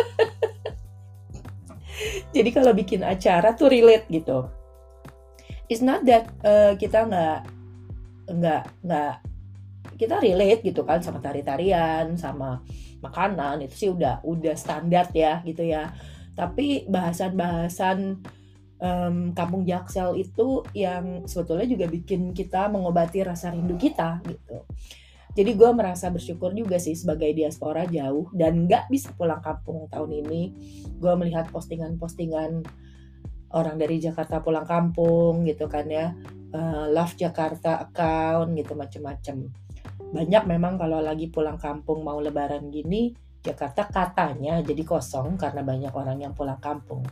Jadi 2.34 2.50
kalau 2.54 2.72
bikin 2.72 3.04
acara 3.04 3.52
tuh 3.54 3.68
relate 3.70 4.06
gitu. 4.08 4.48
It's 5.70 5.84
not 5.84 6.02
that 6.08 6.26
uh, 6.42 6.74
kita 6.74 7.06
nggak 7.06 7.40
nggak 8.30 8.62
nggak 8.86 9.14
kita 9.98 10.16
relate 10.18 10.62
gitu 10.64 10.82
kan 10.82 11.04
sama 11.04 11.20
tari-tarian, 11.20 12.16
sama 12.16 12.64
makanan 13.04 13.64
itu 13.64 13.74
sih 13.76 13.90
udah 13.92 14.24
udah 14.24 14.54
standar 14.56 15.12
ya 15.14 15.44
gitu 15.46 15.62
ya. 15.62 15.92
Tapi 16.34 16.88
bahasan-bahasan 16.88 18.24
um, 18.80 19.16
kampung 19.36 19.62
Jaksel 19.68 20.16
itu 20.18 20.64
yang 20.72 21.28
sebetulnya 21.28 21.68
juga 21.68 21.86
bikin 21.86 22.32
kita 22.32 22.66
mengobati 22.72 23.22
rasa 23.22 23.52
rindu 23.52 23.76
kita 23.76 24.24
gitu. 24.26 24.64
Jadi 25.30 25.54
gue 25.54 25.70
merasa 25.70 26.10
bersyukur 26.10 26.50
juga 26.50 26.82
sih 26.82 26.98
sebagai 26.98 27.30
diaspora 27.30 27.86
jauh 27.86 28.26
dan 28.34 28.66
nggak 28.66 28.90
bisa 28.90 29.14
pulang 29.14 29.38
kampung 29.38 29.86
tahun 29.86 30.26
ini. 30.26 30.42
Gue 30.98 31.14
melihat 31.14 31.46
postingan-postingan 31.54 32.66
orang 33.54 33.76
dari 33.78 34.02
Jakarta 34.02 34.42
pulang 34.42 34.66
kampung 34.66 35.46
gitu 35.46 35.70
kan 35.70 35.86
ya, 35.86 36.14
uh, 36.54 36.86
Love 36.90 37.14
Jakarta 37.18 37.82
account 37.82 38.54
gitu 38.58 38.74
macem-macem. 38.74 39.50
Banyak 40.10 40.44
memang 40.50 40.78
kalau 40.78 40.98
lagi 40.98 41.30
pulang 41.30 41.58
kampung 41.58 42.02
mau 42.02 42.18
lebaran 42.18 42.66
gini, 42.70 43.14
Jakarta 43.40 43.86
katanya 43.86 44.58
jadi 44.60 44.82
kosong 44.82 45.38
karena 45.38 45.62
banyak 45.62 45.94
orang 45.94 46.18
yang 46.18 46.34
pulang 46.34 46.58
kampung. 46.58 47.06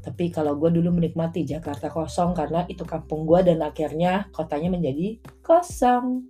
Tapi 0.00 0.32
kalau 0.32 0.56
gue 0.56 0.72
dulu 0.72 0.96
menikmati 0.96 1.44
Jakarta 1.44 1.92
kosong 1.92 2.32
karena 2.32 2.64
itu 2.72 2.88
kampung 2.88 3.28
gue 3.28 3.44
dan 3.44 3.60
akhirnya 3.60 4.32
kotanya 4.32 4.72
menjadi 4.72 5.20
kosong. 5.44 6.24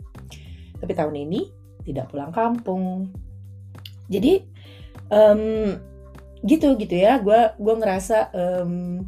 Tapi 0.80 0.92
tahun 0.96 1.16
ini 1.28 1.40
tidak 1.84 2.10
pulang 2.10 2.32
kampung. 2.32 3.12
Jadi 4.10 4.42
um, 5.12 5.76
gitu 6.44 6.74
gitu 6.80 6.94
ya. 6.96 7.20
Gue 7.20 7.52
gue 7.60 7.74
ngerasa 7.76 8.32
um, 8.32 9.04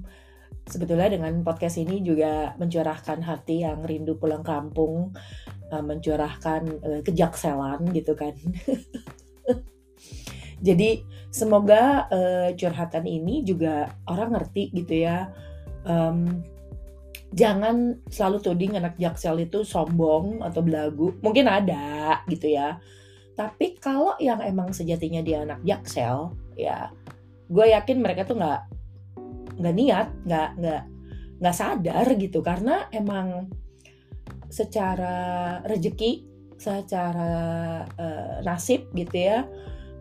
sebetulnya 0.68 1.10
dengan 1.10 1.32
podcast 1.42 1.80
ini 1.80 2.04
juga 2.04 2.54
mencurahkan 2.60 3.18
hati 3.24 3.66
yang 3.66 3.82
rindu 3.82 4.16
pulang 4.20 4.44
kampung, 4.44 5.10
uh, 5.72 5.84
mencurahkan 5.84 6.62
uh, 6.80 7.00
kejakselan 7.02 7.88
gitu 7.96 8.14
kan. 8.14 8.36
Jadi 10.62 11.02
semoga 11.34 12.06
uh, 12.06 12.48
curhatan 12.54 13.02
ini 13.10 13.42
juga 13.42 13.90
orang 14.06 14.38
ngerti 14.38 14.70
gitu 14.70 15.02
ya. 15.02 15.34
Um, 15.82 16.46
jangan 17.32 17.96
selalu 18.12 18.38
tuding 18.44 18.76
anak 18.76 18.94
jaksel 19.00 19.40
itu 19.40 19.64
sombong 19.64 20.44
atau 20.44 20.60
belagu. 20.60 21.16
Mungkin 21.24 21.48
ada 21.48 22.20
gitu 22.28 22.52
ya. 22.52 22.76
Tapi 23.32 23.80
kalau 23.80 24.14
yang 24.20 24.44
emang 24.44 24.76
sejatinya 24.76 25.24
dia 25.24 25.42
anak 25.42 25.64
jaksel, 25.64 26.36
ya 26.54 26.92
gue 27.48 27.66
yakin 27.72 28.04
mereka 28.04 28.28
tuh 28.28 28.36
nggak 28.36 28.62
nggak 29.60 29.74
niat, 29.76 30.08
nggak 30.28 30.50
nggak 30.60 30.82
nggak 31.40 31.56
sadar 31.56 32.06
gitu 32.20 32.44
karena 32.44 32.86
emang 32.92 33.48
secara 34.52 35.58
rejeki, 35.64 36.28
secara 36.60 37.32
uh, 37.96 38.44
nasib 38.44 38.92
gitu 38.92 39.16
ya, 39.16 39.48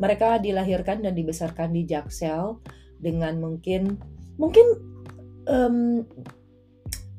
mereka 0.04 0.36
dilahirkan 0.44 1.00
dan 1.00 1.16
dibesarkan 1.16 1.72
di 1.72 1.88
jaksel 1.88 2.60
dengan 3.00 3.40
mungkin 3.40 3.96
mungkin 4.36 4.68
um, 5.48 6.04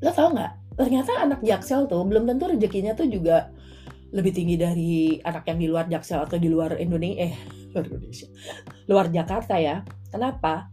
lo 0.02 0.10
tau 0.10 0.34
nggak? 0.34 0.52
Ternyata 0.76 1.12
anak 1.22 1.40
jaksel 1.46 1.86
tuh 1.86 2.02
belum 2.02 2.26
tentu 2.26 2.50
rezekinya 2.50 2.92
tuh 2.98 3.06
juga 3.06 3.54
lebih 4.12 4.32
tinggi 4.34 4.56
dari 4.60 4.92
anak 5.24 5.48
yang 5.48 5.58
di 5.62 5.66
luar 5.70 5.86
jaksel 5.88 6.20
atau 6.26 6.36
di 6.36 6.52
luar 6.52 6.76
Indonesia 6.76 7.30
eh 7.30 7.34
luar 7.72 7.84
Indonesia. 7.88 8.28
Luar 8.90 9.06
Jakarta 9.08 9.54
ya. 9.56 9.86
Kenapa? 10.10 10.68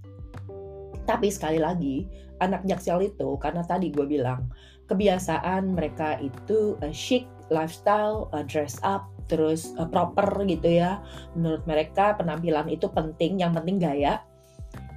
Tapi 1.06 1.28
sekali 1.30 1.62
lagi 1.62 2.10
anak 2.42 2.66
jaksel 2.66 3.06
itu 3.06 3.38
karena 3.40 3.62
tadi 3.64 3.94
gue 3.94 4.04
bilang 4.04 4.50
kebiasaan 4.90 5.78
mereka 5.78 6.18
itu 6.20 6.76
uh, 6.82 6.92
chic 6.92 7.30
lifestyle 7.54 8.28
uh, 8.34 8.42
dress 8.44 8.82
up 8.82 9.06
terus 9.30 9.78
uh, 9.78 9.86
proper 9.86 10.26
gitu 10.50 10.82
ya. 10.82 11.00
Menurut 11.38 11.64
mereka 11.70 12.18
penampilan 12.18 12.68
itu 12.68 12.90
penting 12.90 13.40
yang 13.40 13.54
penting 13.54 13.78
gaya. 13.78 14.26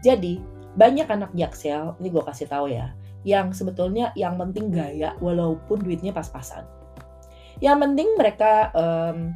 Jadi 0.01 0.41
banyak 0.75 1.07
anak 1.07 1.31
jaksel 1.37 1.95
ini 2.01 2.09
gue 2.09 2.25
kasih 2.25 2.49
tahu 2.49 2.73
ya 2.73 2.97
yang 3.23 3.55
sebetulnya 3.55 4.11
yang 4.19 4.35
penting 4.39 4.71
gaya 4.75 5.15
walaupun 5.23 5.83
duitnya 5.83 6.11
pas-pasan. 6.11 6.67
Yang 7.63 7.79
penting 7.79 8.09
mereka 8.19 8.75
um, 8.75 9.31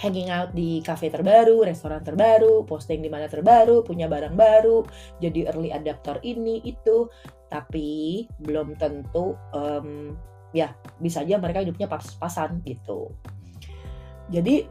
hanging 0.00 0.32
out 0.32 0.54
di 0.56 0.80
cafe 0.80 1.12
terbaru, 1.12 1.66
restoran 1.66 2.00
terbaru, 2.00 2.64
posting 2.64 3.04
di 3.04 3.12
mana 3.12 3.28
terbaru, 3.28 3.84
punya 3.84 4.08
barang 4.08 4.32
baru, 4.32 4.86
jadi 5.20 5.52
early 5.52 5.74
adapter 5.74 6.16
ini 6.24 6.64
itu, 6.64 7.10
tapi 7.52 8.24
belum 8.40 8.78
tentu 8.80 9.36
um, 9.52 10.14
ya 10.56 10.72
bisa 11.02 11.20
aja 11.20 11.36
mereka 11.36 11.60
hidupnya 11.66 11.90
pas-pasan 11.90 12.62
gitu. 12.64 13.12
Jadi 14.30 14.64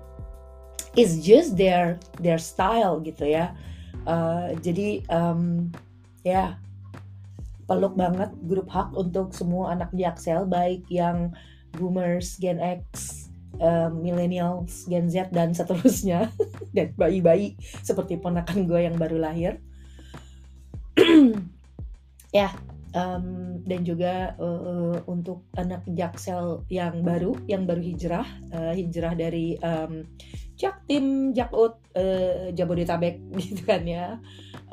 it's 0.96 1.20
just 1.22 1.60
their 1.60 2.00
their 2.18 2.40
style 2.40 2.98
gitu 3.04 3.28
ya. 3.28 3.54
Uh, 4.08 4.56
jadi 4.64 5.04
um, 5.12 5.70
ya 6.24 6.58
peluk 7.70 7.94
banget 7.94 8.34
grup 8.50 8.66
hak 8.74 8.98
untuk 8.98 9.30
semua 9.30 9.78
anak 9.78 9.94
Jaksel 9.94 10.50
baik 10.50 10.82
yang 10.90 11.30
boomers, 11.78 12.42
Gen 12.42 12.58
X, 12.58 13.30
um, 13.62 14.02
millennials, 14.02 14.90
Gen 14.90 15.06
Z 15.06 15.30
dan 15.30 15.54
seterusnya 15.54 16.34
dan 16.76 16.90
bayi-bayi 16.98 17.54
seperti 17.86 18.18
ponakan 18.18 18.66
gue 18.66 18.90
yang 18.90 18.98
baru 18.98 19.22
lahir. 19.22 19.62
ya, 22.42 22.50
um, 22.98 23.60
dan 23.64 23.82
juga 23.86 24.34
uh, 24.42 24.98
untuk 25.06 25.46
anak 25.54 25.86
Jaksel 25.86 26.66
yang 26.74 27.06
baru, 27.06 27.38
yang 27.46 27.70
baru 27.70 27.82
hijrah, 27.86 28.26
uh, 28.50 28.74
hijrah 28.74 29.14
dari 29.14 29.56
um, 29.62 30.06
Jaktim, 30.60 31.32
Jakut, 31.38 31.78
uh, 31.96 32.50
Jabodetabek 32.52 33.22
gitu 33.46 33.62
kan 33.64 33.84
ya. 33.86 34.18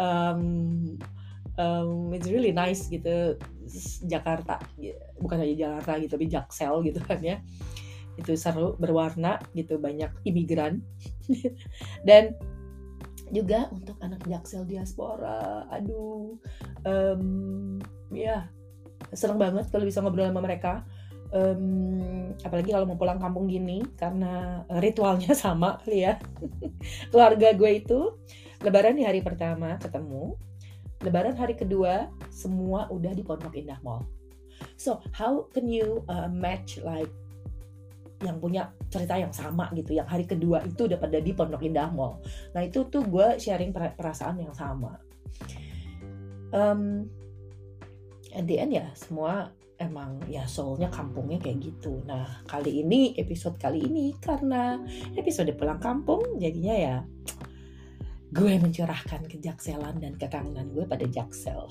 Um, 0.00 0.96
um, 1.60 2.12
it's 2.12 2.28
really 2.28 2.52
nice 2.52 2.88
gitu 2.88 3.36
Jakarta. 4.06 4.60
Bukan 5.20 5.36
hanya 5.42 5.54
Jakarta 5.56 6.00
gitu 6.00 6.12
tapi 6.16 6.26
Jaksel 6.30 6.74
gitu 6.86 7.00
kan 7.02 7.20
ya. 7.20 7.40
Itu 8.16 8.32
seru 8.38 8.76
berwarna 8.80 9.40
gitu 9.52 9.76
banyak 9.76 10.12
imigran. 10.24 10.80
Dan 12.08 12.36
juga 13.34 13.68
untuk 13.74 13.98
anak 13.98 14.22
Jaksel 14.22 14.62
diaspora 14.70 15.66
aduh 15.74 16.38
um, 16.86 17.74
ya 18.14 18.46
seneng 19.10 19.42
banget 19.42 19.66
kalau 19.74 19.82
bisa 19.82 20.00
ngobrol 20.00 20.30
sama 20.30 20.42
mereka. 20.44 20.86
Um, 21.34 22.38
apalagi 22.46 22.70
kalau 22.70 22.86
mau 22.86 22.94
pulang 22.94 23.18
kampung 23.18 23.50
gini 23.50 23.82
karena 23.98 24.62
ritualnya 24.78 25.34
sama 25.42 25.82
kali 25.82 26.06
ya. 26.06 26.22
Keluarga 27.10 27.50
gue 27.50 27.70
itu 27.82 28.14
lebaran 28.62 28.94
di 28.94 29.04
hari 29.04 29.20
pertama 29.26 29.74
ketemu 29.82 30.38
Lebaran 31.04 31.36
hari 31.36 31.52
kedua 31.52 32.08
semua 32.32 32.88
udah 32.88 33.12
di 33.12 33.20
Pondok 33.20 33.56
Indah 33.56 33.80
Mall. 33.84 34.04
So 34.80 35.04
how 35.12 35.48
can 35.52 35.68
you 35.68 36.04
uh, 36.08 36.28
match 36.32 36.80
like 36.80 37.12
yang 38.24 38.40
punya 38.40 38.72
cerita 38.88 39.20
yang 39.20 39.32
sama 39.32 39.68
gitu, 39.76 39.92
yang 39.92 40.08
hari 40.08 40.24
kedua 40.24 40.64
itu 40.64 40.88
udah 40.88 40.96
pada 40.96 41.20
di 41.20 41.36
Pondok 41.36 41.60
Indah 41.60 41.92
Mall. 41.92 42.24
Nah 42.56 42.64
itu 42.64 42.88
tuh 42.88 43.04
gue 43.04 43.36
sharing 43.36 43.76
perasaan 43.76 44.40
yang 44.40 44.56
sama. 44.56 44.96
Um, 46.56 47.12
at 48.32 48.48
the 48.48 48.56
ya 48.56 48.88
semua 48.96 49.52
emang 49.76 50.24
ya 50.32 50.48
soulnya 50.48 50.88
kampungnya 50.88 51.36
kayak 51.36 51.60
gitu. 51.60 52.00
Nah 52.08 52.40
kali 52.48 52.80
ini 52.80 53.12
episode 53.20 53.60
kali 53.60 53.84
ini 53.84 54.16
karena 54.16 54.80
episode 55.16 55.52
pulang 55.52 55.80
kampung 55.80 56.40
jadinya 56.40 56.76
ya 56.76 56.96
gue 58.36 58.52
mencurahkan 58.60 59.24
kejakselan 59.26 59.96
dan 59.98 60.14
kekangenan 60.20 60.68
gue 60.76 60.84
pada 60.84 61.08
jaksel. 61.08 61.66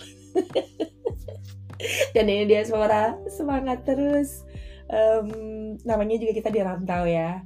dan 2.18 2.26
ini 2.26 2.50
dia 2.50 2.66
suara 2.66 3.14
semangat 3.30 3.86
terus. 3.86 4.44
Um, 4.86 5.78
namanya 5.82 6.22
juga 6.22 6.34
kita 6.38 6.50
di 6.50 6.62
rantau 6.66 7.06
ya. 7.06 7.46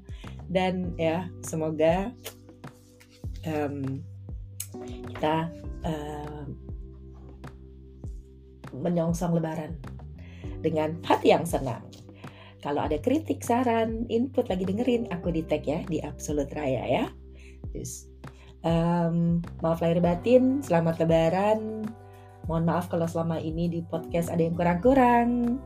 Dan 0.49 0.97
ya 0.97 1.29
semoga 1.45 2.09
um, 3.45 4.01
kita 5.13 5.53
um, 5.85 6.57
menyongsong 8.73 9.37
lebaran 9.37 9.77
dengan 10.65 10.97
hati 11.05 11.35
yang 11.35 11.45
senang. 11.45 11.83
Kalau 12.59 12.83
ada 12.83 12.99
kritik, 12.99 13.39
saran, 13.39 14.03
input 14.11 14.51
lagi 14.51 14.67
dengerin, 14.67 15.07
aku 15.15 15.31
di 15.31 15.47
tag 15.47 15.63
ya 15.63 15.79
di 15.87 16.03
Absolute 16.03 16.51
Raya 16.51 16.83
ya. 16.83 17.05
Terus 17.71 18.08
Um, 18.59 19.39
maaf 19.63 19.79
lahir 19.79 20.03
batin, 20.03 20.59
selamat 20.59 20.99
lebaran. 20.99 21.87
Mohon 22.49 22.65
maaf 22.65 22.91
kalau 22.91 23.07
selama 23.07 23.39
ini 23.39 23.71
di 23.71 23.79
podcast 23.85 24.27
ada 24.27 24.43
yang 24.43 24.57
kurang-kurang. 24.57 25.61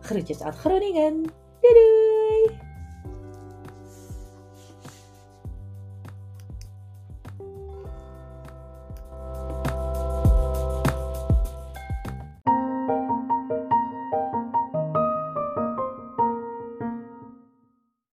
Gerucut 0.00 0.38
saat 0.38 0.56
keruningan. 0.56 1.28
Dadah. 1.60 2.19